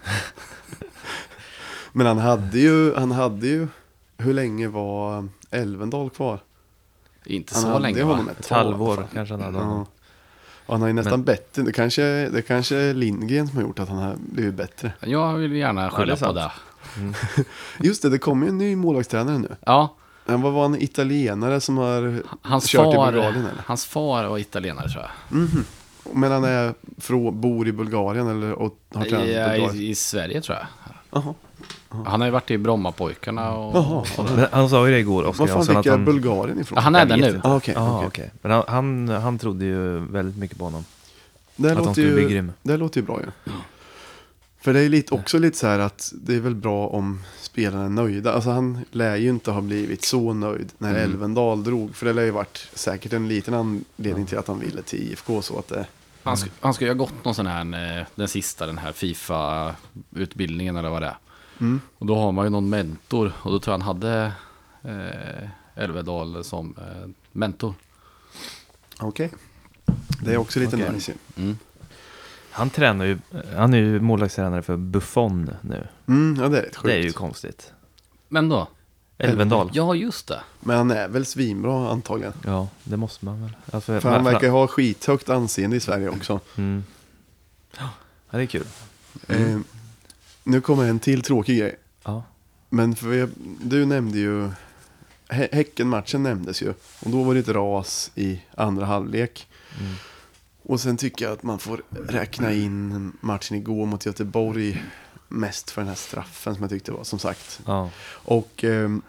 [1.92, 3.68] Men han hade ju, han hade ju,
[4.18, 6.40] hur länge var Elvendal kvar?
[7.26, 8.26] Inte Han så hade länge va?
[8.32, 9.06] ett Ett halvår fall.
[9.14, 9.64] kanske han hade Ja.
[9.64, 9.86] honom.
[10.66, 11.62] Och han har ju nästan Men- bättre.
[11.62, 14.92] Det kanske, det kanske är Lindgren som har gjort att han har blivit bättre.
[15.00, 16.52] Jag vill gärna det är skylla på det.
[17.88, 19.56] Just det, det kommer ju en ny målvaktstränare nu.
[19.66, 19.96] Ja,
[20.32, 23.64] Han var, var en italienare som har hans kört i far, Bulgarien eller?
[23.66, 25.38] hans far var italienare tror jag.
[25.38, 25.66] Mhm.
[26.14, 29.76] Men han är frå, bor i Bulgarien eller och har tränat i I, Bulgarien?
[29.76, 30.68] i, I Sverige tror jag.
[31.12, 31.34] Jaha.
[32.06, 34.08] Han har ju varit i Brommapojkarna och...
[34.36, 36.06] Men han sa ju det igår, Oskar Var fan fick jag han...
[36.06, 36.76] Bulgarien ifrån?
[36.76, 37.42] Ja, han är där nu.
[37.44, 38.08] Ah, okej, Ja, okej.
[38.08, 38.32] okej.
[38.42, 40.86] Men han, han, han trodde ju väldigt mycket på honom.
[41.56, 42.52] Det Att han låter skulle bli ju, grym.
[42.64, 43.52] det låter ju bra ju.
[44.62, 47.86] För det är lite, också lite så här att det är väl bra om spelarna
[47.86, 48.34] är nöjda.
[48.34, 51.02] Alltså han lär ju inte ha blivit så nöjd när Mm.
[51.04, 51.96] Elvendal drog.
[51.96, 55.42] För det lär ju varit säkert en liten anledning till att han ville till IFK.
[55.42, 55.86] Så att det,
[56.24, 58.92] Han, sk- han ska ju ha gått någon sån här, eh, den sista, den här
[58.92, 61.18] Fifa-utbildningen eller vad det är.
[61.60, 61.82] mm.
[61.98, 64.32] Och då har man ju någon mentor och då tror jag han hade
[64.84, 65.50] eh,
[65.84, 67.74] Elvedal som eh, mentor.
[69.00, 69.32] Okej.
[70.24, 70.92] Det är också lite Okej.
[70.94, 71.14] nice.
[71.38, 71.58] Mm.
[72.52, 73.18] Han tränar ju,
[73.56, 75.88] han är ju målvaktstränare för Buffon nu.
[76.08, 76.86] Mm, ja det är rätt sjukt.
[76.86, 77.74] Det är ju konstigt.
[78.28, 78.68] Men då?
[79.18, 79.70] Elvendal.
[79.74, 80.40] Ja, just det.
[80.60, 82.34] Men han är väl svinbra antagligen.
[82.46, 83.52] Ja, det måste man väl.
[83.72, 86.40] Alltså, För han verkar ha skithögt anseende i Sverige också.
[86.56, 86.84] Mm.
[87.78, 87.90] Ja,
[88.32, 88.66] det är kul.
[89.28, 89.58] Eh,
[90.44, 91.76] nu kommer en till tråkig grej.
[92.04, 92.24] Ja.
[92.70, 93.28] Men för vi,
[93.64, 94.50] du nämnde ju,
[95.30, 96.70] Hä- Häcken-matchen nämndes ju.
[97.00, 99.48] Och då var det ett ras i andra halvlek.
[99.80, 99.94] Mm.
[100.70, 104.84] Och sen tycker jag att man får räkna in matchen igår mot Göteborg
[105.28, 107.62] mest för den här straffen som jag tyckte var, som sagt.
[107.66, 107.90] Ja.
[108.10, 109.02] Och ehm,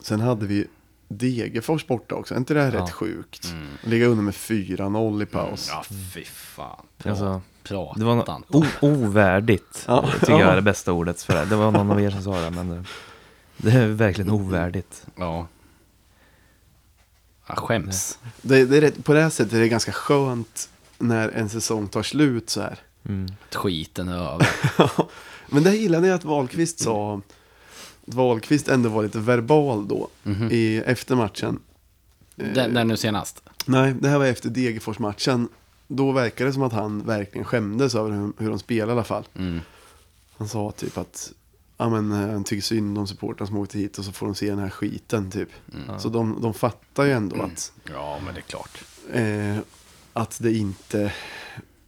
[0.00, 0.66] sen hade vi
[1.08, 2.34] Degerfors borta också.
[2.34, 2.80] Är inte det här Ja.
[2.82, 3.44] rätt sjukt?
[3.44, 3.66] Mm.
[3.82, 5.68] Ligga under med 4-0 i paus.
[5.72, 6.86] Ja, fy fan.
[7.04, 7.74] Alltså, Det
[8.04, 9.84] var no o- ovärdigt.
[9.88, 10.04] Ja.
[10.20, 10.50] Tycker jag Ja.
[10.50, 11.44] är det bästa ordet för det.
[11.44, 12.84] Det var någon av er som sa det, men det,
[13.56, 15.06] det är verkligen ovärdigt.
[15.16, 15.46] Ja.
[17.56, 18.18] Jag skäms.
[18.42, 21.88] Det, det är rätt, på det här sättet är det ganska skönt när en säsong
[21.88, 22.78] tar slut så här.
[23.08, 23.28] Mm.
[23.52, 24.48] Skiten är över.
[25.48, 27.20] Men det gillade jag att Wahlqvist sa.
[28.06, 30.08] Att Wahlqvist ändå var lite verbal då.
[30.22, 30.48] Mhm.
[30.50, 31.58] I, efter matchen.
[32.34, 33.42] Den, den nu senast.
[33.66, 35.48] Nej, det här var efter Degerfors-matchen.
[35.86, 39.04] Då verkade det som att han verkligen skämdes över hur, hur de spelade i alla
[39.04, 39.24] fall.
[39.34, 39.60] Mm.
[40.36, 41.32] Han sa typ att
[41.80, 44.34] ja, men, eh, han tycker synd om supportrarna som åkte hit och så får de
[44.34, 45.48] se den här skiten typ.
[45.98, 48.78] Så de, de fattar ju ändå att, Ja, men det är klart.
[49.12, 49.58] eh,
[50.12, 51.12] att det inte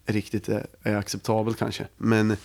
[0.07, 1.86] riktigt är, är acceptabelt kanske.
[1.97, 2.36] Men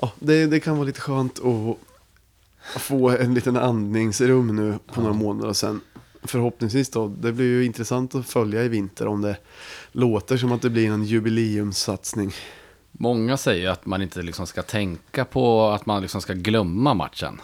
[0.00, 5.14] ja, det, det kan vara lite skönt att få en liten andningsrum nu på några
[5.14, 5.80] månader och sen
[6.22, 9.36] förhoppningsvis då, det blir ju intressant att följa i vinter om det
[9.92, 12.32] låter som att det blir en jubileumssatsning.
[12.98, 17.40] Många säger att man inte liksom ska tänka på att man liksom ska glömma matchen.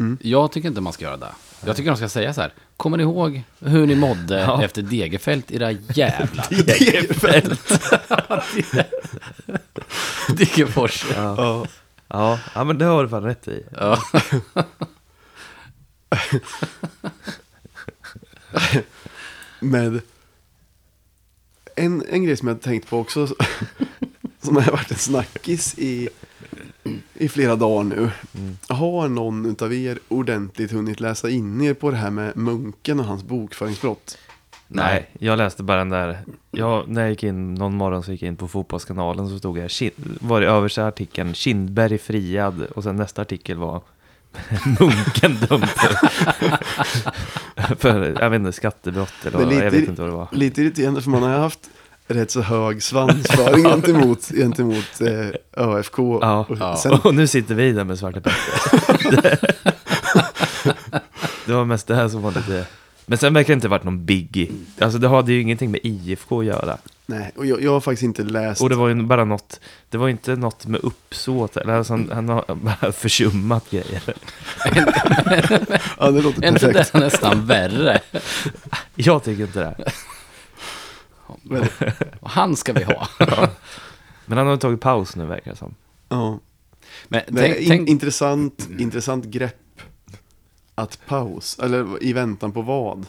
[0.00, 0.18] Mm.
[0.20, 1.32] Jag tycker inte man ska göra det.
[1.66, 2.54] Jag tycker de ska säga så här.
[2.76, 4.62] Kommer ni ihåg hur ni mådde Ja.
[4.64, 6.46] efter Degerfält, era jävlar?
[6.64, 7.82] Degerfält!
[10.38, 11.06] Degerfors.
[11.16, 11.66] Ja.
[12.08, 13.64] Ja, ja, men det har du fan rätt i.
[13.80, 13.98] Ja.
[19.60, 20.00] Med
[21.76, 23.28] en, en grej som jag tänkt på också,
[24.42, 26.08] som har varit en snackis i,
[27.14, 28.10] i flera dagar nu.
[28.68, 33.06] Har någon utav er ordentligt hunnit läsa in er på det här med munken och
[33.06, 34.18] hans bokföringsbrott?
[34.68, 36.18] Nej, jag läste bara den där.
[36.50, 39.58] Jag, när jag gick in någon morgon så gick jag in på Fotbollskanalen så stod
[39.58, 39.70] jag,
[40.20, 43.82] var det översta artikeln Kindberg friad och sen nästa artikel var
[44.80, 45.68] Munken dömd
[47.78, 50.28] för, jag vet inte, skattebrott eller vad, jag lite- vet inte vad det var.
[50.32, 51.70] Lite irriterande för man har haft
[52.06, 55.98] rätt så hög svansföring gentemot, gentemot eh, ÖFK.
[55.98, 56.46] Ja.
[56.48, 56.76] Och Ja.
[56.76, 59.38] sen, Och nu sitter vi där med Svarte Petter.
[61.46, 62.66] det, var mest det här som var lite...
[63.06, 64.50] Men sen verkar det inte varit någon biggie.
[64.78, 66.76] Alltså det hade ju ingenting med IFK att göra.
[67.06, 68.62] nej, och jag, jag har faktiskt inte läst.
[68.62, 71.92] Och det var ju bara något, det var ju inte något med uppsåt, eller alltså
[71.92, 74.02] han, han har bara försummat grejer.
[75.98, 76.92] ja, det låter Är inte perfekt.
[76.92, 78.00] det nästan värre?
[78.94, 79.92] Jag tycker inte det.
[81.42, 81.64] Men,
[82.22, 83.08] Han ska vi ha.
[84.26, 85.74] Men han har tagit paus nu verkar det som.
[86.08, 86.38] ja.
[87.08, 89.80] Men Det tänk, in, tänk, intressant, intressant grepp
[90.74, 93.06] att paus, eller i väntan på vad?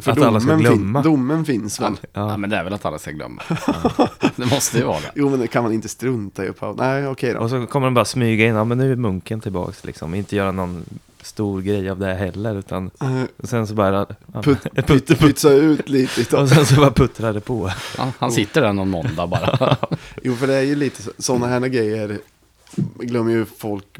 [0.00, 1.02] För Att alla ska domen, glömma.
[1.02, 1.92] domen finns väl?
[2.02, 2.08] ja.
[2.12, 2.36] Ja.
[2.36, 3.42] men det är väl att alla ska glömma.
[4.36, 5.10] Det måste ju vara det.
[5.14, 6.76] Jo men det kan man inte strunta i att paus.
[6.78, 7.40] Nej okej då.
[7.40, 10.14] Och så kommer de bara smyga in, ja men nu är munken tillbaks liksom.
[10.14, 10.84] Inte göra någon
[11.32, 12.90] stor grej av det heller, utan
[13.36, 14.06] och sen så bara...
[14.34, 16.36] Ja, Put, putt, pyt, putt, pytsa ut lite.
[16.40, 17.70] och sen så bara puttrar det på.
[17.98, 19.76] Han, han sitter där någon måndag bara.
[20.22, 22.18] Jo för det är ju lite sådana här grejer
[22.98, 23.98] glömmer ju folk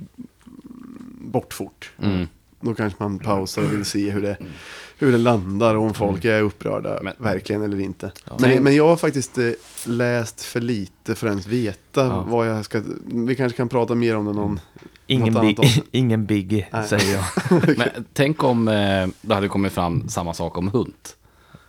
[1.20, 1.91] bort fort.
[2.03, 2.26] Mm.
[2.61, 4.37] Då kanske man pausar och vill se hur det,
[4.99, 8.12] hur det landar och om folk är upprörda Men- verkligen eller inte.
[8.28, 8.37] Ja.
[8.41, 9.51] Men, men jag har faktiskt eh,
[9.87, 12.24] läst för lite för att ens veta Ja.
[12.28, 12.83] vad jag ska...
[13.07, 14.61] Vi kanske kan prata mer om det någon...
[15.07, 15.81] Ingen, också.
[15.91, 16.89] ingen biggie, Nej.
[16.89, 17.25] säger jag.
[17.79, 20.95] Men tänk om eh, det hade kommit fram samma sak om hund.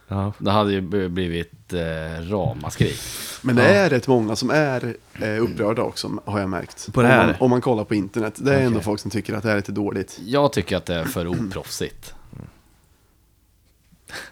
[0.08, 0.34] Ja.
[0.38, 2.94] Det hade ju blivit eh, ramaskri.
[3.42, 3.70] Men det Ja.
[3.70, 6.94] är rätt många som är eh, upprörda också har jag märkt.
[6.94, 7.26] På det om, här?
[7.28, 8.34] man, om man kollar på internet.
[8.38, 8.84] Det är ändå Okej.
[8.84, 10.20] folk som tycker att det här är lite dåligt.
[10.26, 12.14] Jag tycker att det är för oproffsigt.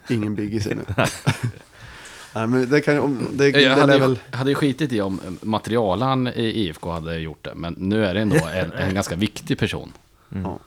[0.09, 0.83] Ingen biggie säger nu.
[2.35, 4.19] Nej men det kan om, det, Jag hade, väl...
[4.31, 7.55] hade skitit i om materialan i IFK hade gjort det.
[7.55, 9.93] Men nu är det ändå en, en ganska viktig person.
[10.29, 10.59] Ja.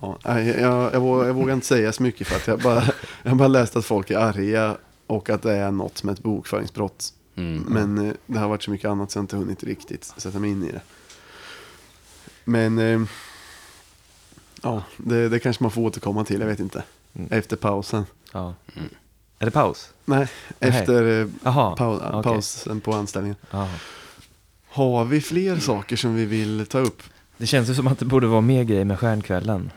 [0.00, 2.84] Ja, nej, jag, jag, vågar, jag vågar inte säga så mycket för att jag bara,
[3.22, 7.12] jag bara läst att folk är arga och att det är något med ett bokföringsbrott.
[7.34, 7.64] Mm.
[7.68, 10.38] Men eh, det har varit så mycket annat så jag har inte hunnit riktigt sätta
[10.38, 10.80] mig in i det.
[12.44, 13.02] Men eh,
[14.62, 16.82] ja, det, det kanske man får återkomma till, jag vet inte.
[17.12, 17.28] Mm.
[17.32, 18.04] Efter pausen.
[18.32, 18.54] Ja.
[19.38, 19.90] Är det paus?
[20.04, 20.28] Nej,
[20.60, 21.76] efter eh, Jaha.
[21.76, 22.22] pau, okej.
[22.22, 23.36] pausen på anställningen.
[23.50, 23.68] Ja.
[24.68, 27.02] Har vi fler saker som vi vill ta upp?
[27.36, 29.70] Det känns ju som att det borde vara mer grejer med stjärnkvällen.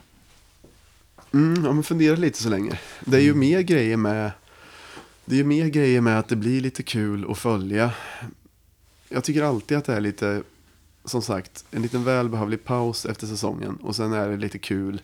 [1.34, 2.80] Mm, ja, men fundera lite så länge.
[3.06, 3.40] Det är ju Mm.
[3.40, 4.32] mer grejer med
[5.26, 7.92] Det är ju mer grejer med att det blir lite kul att följa.
[9.10, 10.42] Jag tycker alltid att det är lite,
[11.06, 13.76] som sagt, en liten välbehövlig paus efter säsongen.
[13.76, 15.02] Och sen är det lite kul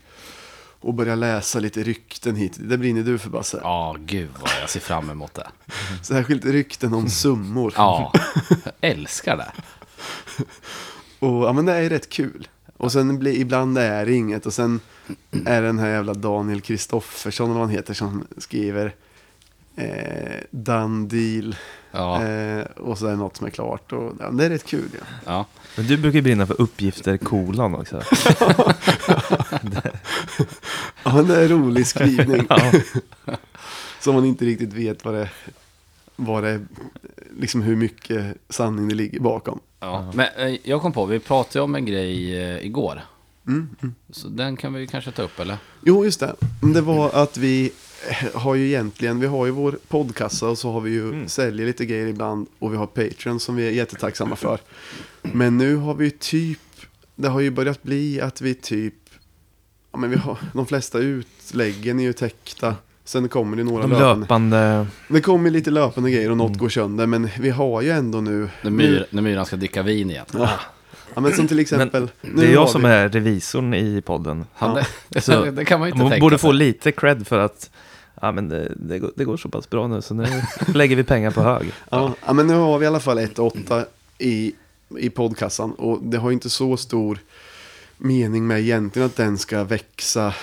[0.85, 2.57] att börja läsa lite rykten hit.
[2.59, 3.59] Det brinner du för Basse.
[3.63, 5.47] Ja, gud vad jag ser fram emot det.
[6.01, 7.73] Särskilt rykten om summor.
[7.75, 8.13] Ja,
[8.63, 9.51] jag älskar det.
[11.25, 12.47] Och ja, men det är rätt kul.
[12.77, 14.45] Och sen blir, ibland är det inget.
[14.45, 14.79] Och sen
[15.45, 18.95] är det den här jävla Daniel Kristoffersson, eller vad han heter, som skriver
[19.75, 21.55] eh, done deal.
[21.91, 23.91] Ja, Eh, och så är det något som är klart.
[23.91, 24.89] Och, ja, det är rätt kul.
[24.93, 25.05] Ja.
[25.25, 25.45] ja.
[25.75, 28.01] Men du brukar brinna för uppgifter kolon också.
[31.05, 32.45] ja, det är en rolig skrivning.
[32.49, 32.71] Ja.
[34.01, 35.29] som man inte riktigt vet vad det,
[36.15, 36.65] vad det
[37.39, 39.59] liksom hur mycket sanning det ligger bakom.
[39.79, 40.11] ja.
[40.13, 43.01] Men eh, jag kom på, vi pratade om en grej eh, igår.
[43.47, 43.95] Mm, mm.
[44.09, 45.57] Så den kan vi kanske ta upp, eller?
[45.83, 46.35] Jo, just det.
[46.73, 47.71] Det var att vi
[48.33, 51.27] har ju egentligen, vi har ju vår podcassa och så har vi ju Mm.
[51.27, 54.59] säljer lite grejer ibland och vi har Patreon som vi är jättetacksamma för.
[55.21, 56.59] Men nu har vi typ,
[57.15, 58.93] det har ju börjat bli att vi typ,
[59.95, 62.75] ja men vi har, de flesta utläggen är ju täckta.
[63.05, 64.19] Sen kommer det några De löpande.
[64.19, 64.87] löpande...
[65.07, 66.57] Det kommer lite löpande grejer och något Mm.
[66.57, 67.05] går sönder.
[67.05, 68.49] Men vi har ju ändå nu.
[68.61, 70.25] När, myr, när myran ska dricka vin igen.
[70.33, 70.49] Ja.
[71.15, 72.09] ja men som till exempel.
[72.21, 74.45] Det är jag som är revisorn i podden.
[74.53, 74.79] Han,
[75.09, 76.41] det, Så- det kan man inte Man tänka borde sig.
[76.41, 77.69] få lite cred för att
[78.21, 80.25] ja, men det, det, går, det går så pass bra nu så nu
[80.73, 81.71] lägger vi pengar på hög.
[81.89, 83.85] Ja, ja, men nu har vi i alla fall 1-8
[84.17, 84.53] i,
[84.97, 85.71] i poddkassan.
[85.71, 87.17] Och det har ju inte så stor
[87.97, 90.33] mening med egentligen att den ska växa.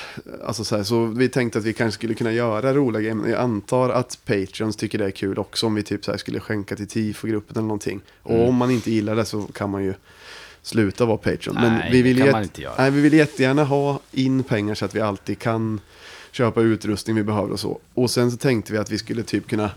[0.46, 3.14] Alltså så, här, så vi tänkte att vi kanske skulle kunna göra roliga grejer.
[3.14, 5.66] Men jag antar att Patreons tycker det är kul också.
[5.66, 8.00] Om vi typ så här skulle skänka till TIFO-gruppen eller någonting.
[8.22, 8.48] Och Mm.
[8.48, 9.94] om man inte gillar det så kan man ju
[10.62, 11.54] sluta vara Patreon.
[11.54, 12.74] Men Nej, vi vill, det kan man inte göra.
[12.78, 15.80] Nej, vi vill jättegärna ha in pengar så att vi alltid kan
[16.32, 17.78] köpa utrustning vi behöver och så.
[17.94, 19.70] Och sen så tänkte vi att vi skulle typ kunna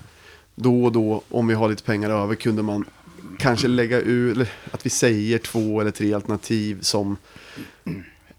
[0.55, 2.85] då och då, om vi har lite pengar över, kunde man
[3.39, 7.17] kanske lägga ur, eller att vi säger två eller tre alternativ som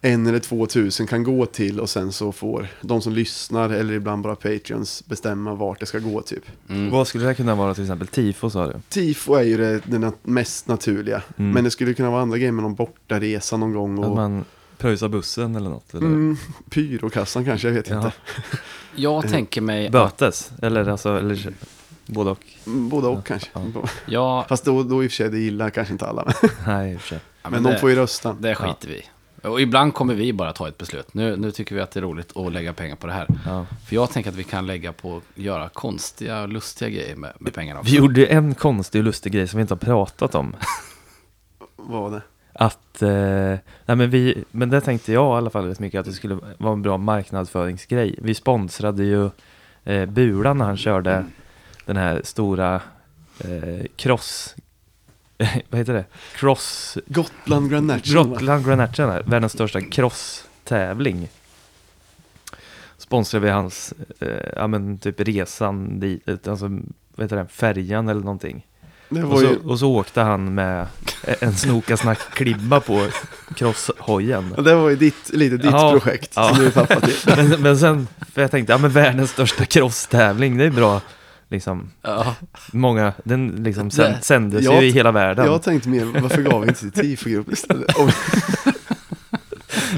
[0.00, 3.94] en eller två tusen kan gå till och sen så får de som lyssnar eller
[3.94, 6.44] ibland bara Patreons bestämma vart det ska gå typ.
[6.68, 6.90] Mm.
[6.90, 8.08] Vad skulle det kunna vara till exempel?
[8.08, 8.72] Tifo sa du?
[8.88, 11.22] Tifo är ju det, det mest naturliga.
[11.38, 11.50] Mm.
[11.50, 13.98] Men det skulle kunna vara andra grejer med någon bortaresa någon gång.
[13.98, 14.44] Att Och, man
[14.78, 15.94] pröjsar bussen eller något?
[15.94, 16.06] Eller?
[16.06, 16.36] mm,
[16.70, 17.96] pyrokassan kanske, jag vet Ja.
[17.96, 18.12] inte.
[18.94, 20.50] Jag tänker mig att, Bötes?
[20.62, 21.54] Eller alltså, eller
[22.06, 22.40] både och?
[22.66, 23.48] Mm, Båda och kanske.
[24.06, 24.46] Ja.
[24.48, 26.24] Fast då, då i och för sig, det gillar kanske inte alla.
[26.42, 27.18] Men, Nej, i och för sig.
[27.42, 28.36] ja, men det, de får ju rösta.
[28.40, 29.02] det skiter vi.
[29.48, 31.14] Och ibland kommer vi bara ta ett beslut.
[31.14, 33.26] Nu, nu tycker vi att det är roligt att lägga pengar på det här.
[33.46, 33.66] Ja.
[33.88, 37.32] För jag tänker att vi kan lägga på att göra konstiga och lustiga grejer med,
[37.38, 37.92] med pengarna också.
[37.92, 40.56] Vi gjorde ju en konstig och lustig grej som vi inte har pratat om.
[41.76, 42.22] Vad var det?
[42.52, 43.08] Att, eh,
[43.86, 46.38] nej men vi, men det tänkte jag i alla fall rätt mycket att det skulle
[46.58, 48.18] vara en bra marknadsföringsgrej.
[48.22, 49.30] Vi sponsrade ju
[49.84, 51.24] eh, Bula när han körde
[51.86, 52.74] den här stora
[53.38, 54.54] eh, cross,
[55.68, 56.04] vad heter det?
[56.34, 58.28] Cross, Gotland Grand National.
[58.28, 61.28] Gotland Grand National, världens största cross-tävling.
[62.98, 66.68] Sponsrade vi hans, eh, ja men typ resan dit, alltså
[67.14, 68.66] vad heter det, färjan eller någonting.
[69.08, 70.86] Och var ju, så, och så åkte han med
[71.40, 73.06] en snoka snack klibba på
[73.56, 74.54] crosshojen.
[74.56, 76.48] ja, det var ju ditt, lite ditt Ja, projekt ja.
[76.48, 77.16] som du är pappa till.
[77.36, 81.00] Men, men sen, för jag tänkte, ja men världens största crosstävling, det är bra.
[81.48, 82.34] Liksom, Ja,
[82.72, 85.46] många, den liksom sänd, sändes Jag- ju i hela världen.
[85.46, 87.96] Jag tänkte mer, varför gav vi inte till TIFO-gruppen istället?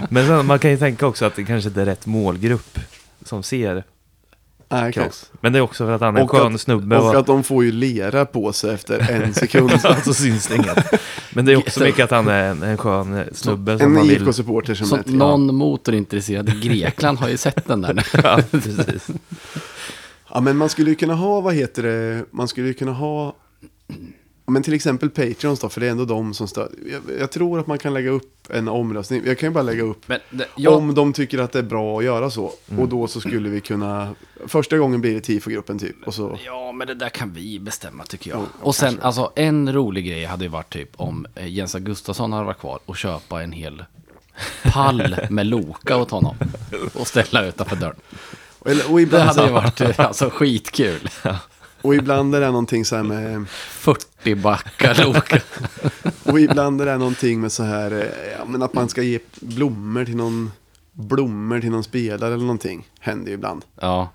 [0.08, 2.78] Men sen, man kan ju tänka också att det kanske inte är rätt målgrupp
[3.24, 3.84] som ser
[4.68, 5.30] nej, cross.
[5.40, 7.26] Men det är också för att han är en skön att- snubbe och och, att
[7.26, 9.72] de får ju lera på sig efter en sekund.
[9.84, 11.00] alltså syns det inget.
[11.32, 14.08] Men det är också mycket att han är en, en skön snubbe som En man
[14.08, 14.16] vill...
[14.22, 18.02] IFK-supporter som så är någon motorintresserad i Grekland har ju sett den där nu.
[18.24, 19.08] Ja, precis.
[20.34, 23.36] Ja, men man skulle ju kunna ha, vad heter det, man skulle ju kunna ha,
[24.46, 26.72] men till exempel Patreons då, för det är ändå de som stöd.
[26.86, 29.22] Jag, jag tror att man kan lägga upp en omröstning.
[29.26, 31.62] Jag kan ju bara lägga upp Men det, jag, om de tycker att det är
[31.62, 32.52] bra att göra så.
[32.78, 34.14] Och då så skulle vi kunna,
[34.46, 35.96] första gången blir det TIFO-gruppen typ.
[36.06, 38.44] Och så, Ja, men det där kan vi bestämma tycker jag.
[38.60, 42.44] Och sen, alltså en rolig grej hade ju varit typ om eh, Jens Gustafsson hade
[42.44, 43.84] varit kvar och köpa en hel
[44.64, 46.36] pall med Loka åt honom.
[46.94, 47.96] Och ställa utanför dörren.
[48.58, 51.10] Och, Det ibland, hade ju varit eh, alltså skitkul.
[51.82, 55.40] och ibland är det någonting så här med, 40 backar Loka.
[56.24, 59.18] och ibland är det någonting med så här, eh, ja, men att man ska ge
[59.40, 60.52] blommor till någon,
[60.92, 62.88] blommor till någon spelare eller någonting.
[63.00, 63.64] Händer ju ibland.
[63.80, 64.08] Ja.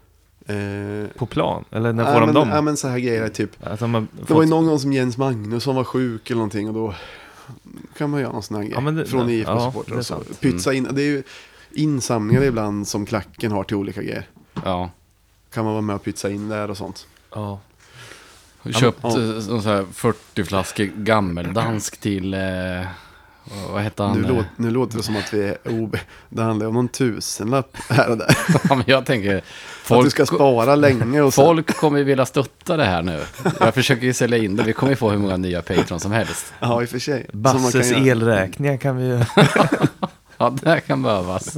[0.48, 1.66] Eh, På plan?
[1.72, 2.50] Eller när får ja, de men, dem?
[2.50, 3.52] Ja, men så här grejer, typ.
[3.80, 6.74] De har Det var ju någon gång som Jens Magnusson var sjuk eller någonting och
[6.74, 6.94] då
[7.98, 8.74] kan man göra någon sån här grej.
[8.86, 10.24] Ja, det- från ja, IFK-supportrar det är och så.
[10.40, 11.24] Pytsa in, det är ju,
[11.74, 14.28] insamlingar ibland som klacken har till olika grejer.
[14.66, 14.90] Ja.
[15.54, 17.08] Kan man vara med och pytsa in där och sånt.
[17.36, 17.60] Ja.
[18.80, 19.10] Köpt Ja.
[19.10, 22.40] eh, här 40 flaskor gammeldansk till, eh,
[23.72, 24.22] vad- hette han?
[24.22, 25.98] Nu, låt, nu låter det som att vi är ob...
[26.30, 28.38] Det handlar om någon tusenlapp här och där.
[28.70, 29.50] Ja, men jag tänker, Att du
[29.84, 31.46] folk, ska spara länge och så.
[31.46, 33.22] folk kommer ju vilja stötta det här nu.
[33.60, 36.12] Jag försöker ju sälja in det, vi kommer ju få hur många nya Patreon som
[36.12, 36.54] helst.
[36.60, 37.28] Ja, i och för sig.
[37.34, 39.20] Basses elräkningar kan vi ju...
[40.38, 41.58] Ja, det här kan behövas.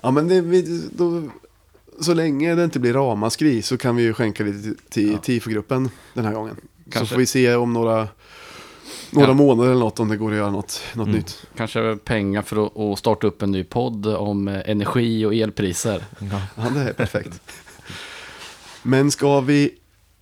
[0.00, 1.22] Ja, men det, vi, då,
[2.00, 5.18] så länge det inte blir ramaskri så kan vi ju skänka lite till, Ja.
[5.18, 6.56] TIFO-gruppen den här gången.
[6.90, 7.06] Kanske.
[7.08, 8.08] Så får vi se om några,
[9.10, 9.34] några Ja.
[9.34, 11.18] månader eller något om det går att göra något, något Mm.
[11.18, 11.46] nytt.
[11.56, 16.04] Kanske pengar för att, att starta upp en ny podd om eh, energi och elpriser.
[16.18, 16.40] Ja.
[16.56, 17.40] Ja, det är perfekt.
[18.82, 19.74] Men ska vi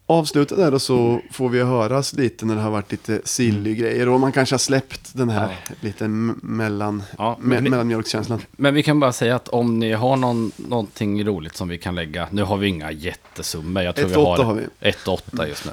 [0.08, 4.08] avsluta där och så får vi höras lite när det har varit lite silly grejer.
[4.08, 8.40] Och man kanske har släppt den här lite m- mellan, Ja, me- men, vi, mellanmjölkskänslan.
[8.52, 11.94] men vi kan bara säga att om ni har någon, någonting roligt som vi kan
[11.94, 12.28] lägga.
[12.30, 13.82] Nu har vi inga jättesummor.
[13.82, 14.90] Jag tror Ett vi åtta har har vi.
[14.90, 15.72] 1-8 just nu.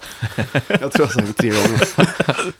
[0.82, 1.82] Jag tror jag sagt tre gånger.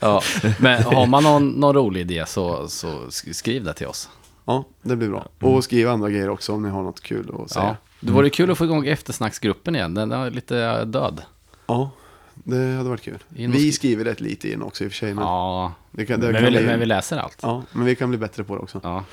[0.00, 0.22] Ja,
[0.58, 4.08] men har man någon, någon rolig idé så, så sk- skriv det till oss.
[4.44, 5.26] Ja, det blir bra.
[5.40, 7.64] Och skriv andra grejer också om ni har något kul att säga.
[7.64, 7.76] Ja.
[8.00, 9.94] Det vore kul att få igång eftersnacksgruppen igen.
[9.94, 11.22] Den är lite död.
[11.66, 11.90] Ja,
[12.34, 13.18] det hade varit kul.
[13.36, 15.14] In Vi sk- skriver rätt lite i den också i och för sig.
[15.14, 17.38] Men, Ja, det kan, det men kan vi, bli, men vi läser allt.
[17.42, 18.80] ja, men vi kan bli bättre på det också.
[18.82, 19.04] Ja.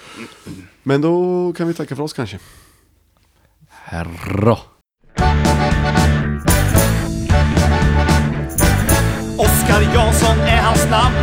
[0.84, 2.40] Men då kan vi tacka för oss kanske.
[3.70, 4.58] Herra.
[9.38, 11.16] Oskar Jansson är hans namn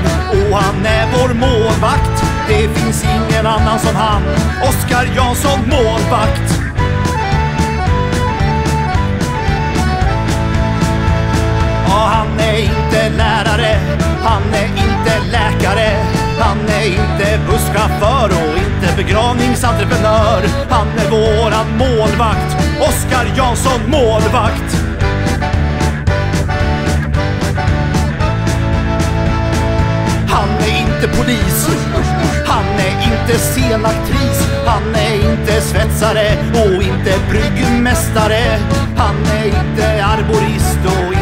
[0.53, 2.23] och han är vår målvakt.
[2.49, 4.23] Det finns ingen annan som han.
[4.69, 6.58] Oskar Jansson, målvakt.
[11.89, 13.79] Ja, han är inte lärare,
[14.23, 16.19] han är inte läkare.
[16.41, 20.43] Han är inte busschaufför och inte begravningsentreprenör.
[20.71, 24.77] Han är våran målvakt, Oskar Jansson, målvakt.
[30.29, 31.69] Han är inte polis,
[32.47, 38.59] han är inte scenaktris, han är inte svetsare och inte bryggmästare.
[38.97, 41.18] Han är inte arborist och inte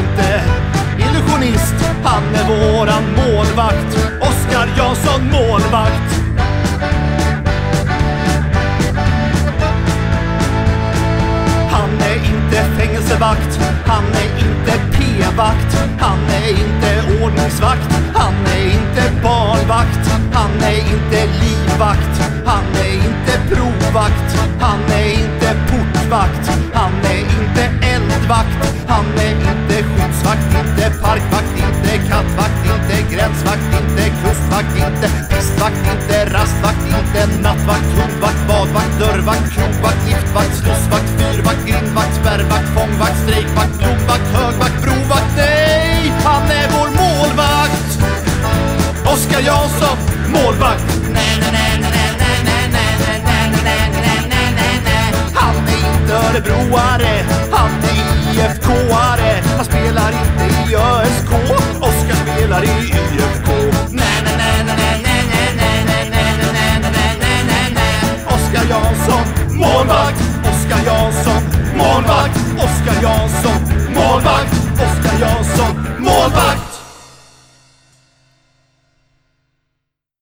[1.26, 1.74] illusionist.
[2.04, 6.22] Han är våran målvakt, Oskar Jansson målvakt.
[11.70, 19.22] Han är inte fängelsevakt, han är inte p-vakt, han är inte ordningsvakt, han är inte
[19.22, 21.28] barnvakt, han är inte
[21.76, 29.30] livvakt, han är inte provvakt, han är inte portvakt, han är inte eldvakt, han är
[29.30, 37.40] inte skyddsvakt, inte parkvakt, inte kattvakt, inte gränsvakt, inte kustvakt, inte pistvakt, inte rastvakt, inte
[37.42, 45.32] nattvakt, hundvakt, badvakt, dörrvakt, krogvakt, giftvakt, slussvakt, fyrvakt, grindvakt, spärrvakt, fångvakt, strejkvakt, blomvakt, högvakt, brovakt.
[45.36, 47.90] Nej, han är vår målvakt!
[49.12, 50.82] Oskar Jansson, målvakt.
[55.34, 59.42] Han är inte örebroare, han är IFK-are.
[59.56, 61.30] Han spelar inte i ÖSK,
[61.80, 63.52] Oskar spelar i IFK.
[68.26, 70.20] Oskar Jansson, målvakt.
[70.44, 71.42] Oskar Jansson,
[71.76, 72.36] målvakt.
[72.56, 73.60] Oskar Jansson,
[73.94, 74.52] målvakt.
[74.74, 76.75] Oskar Jansson, målvakt.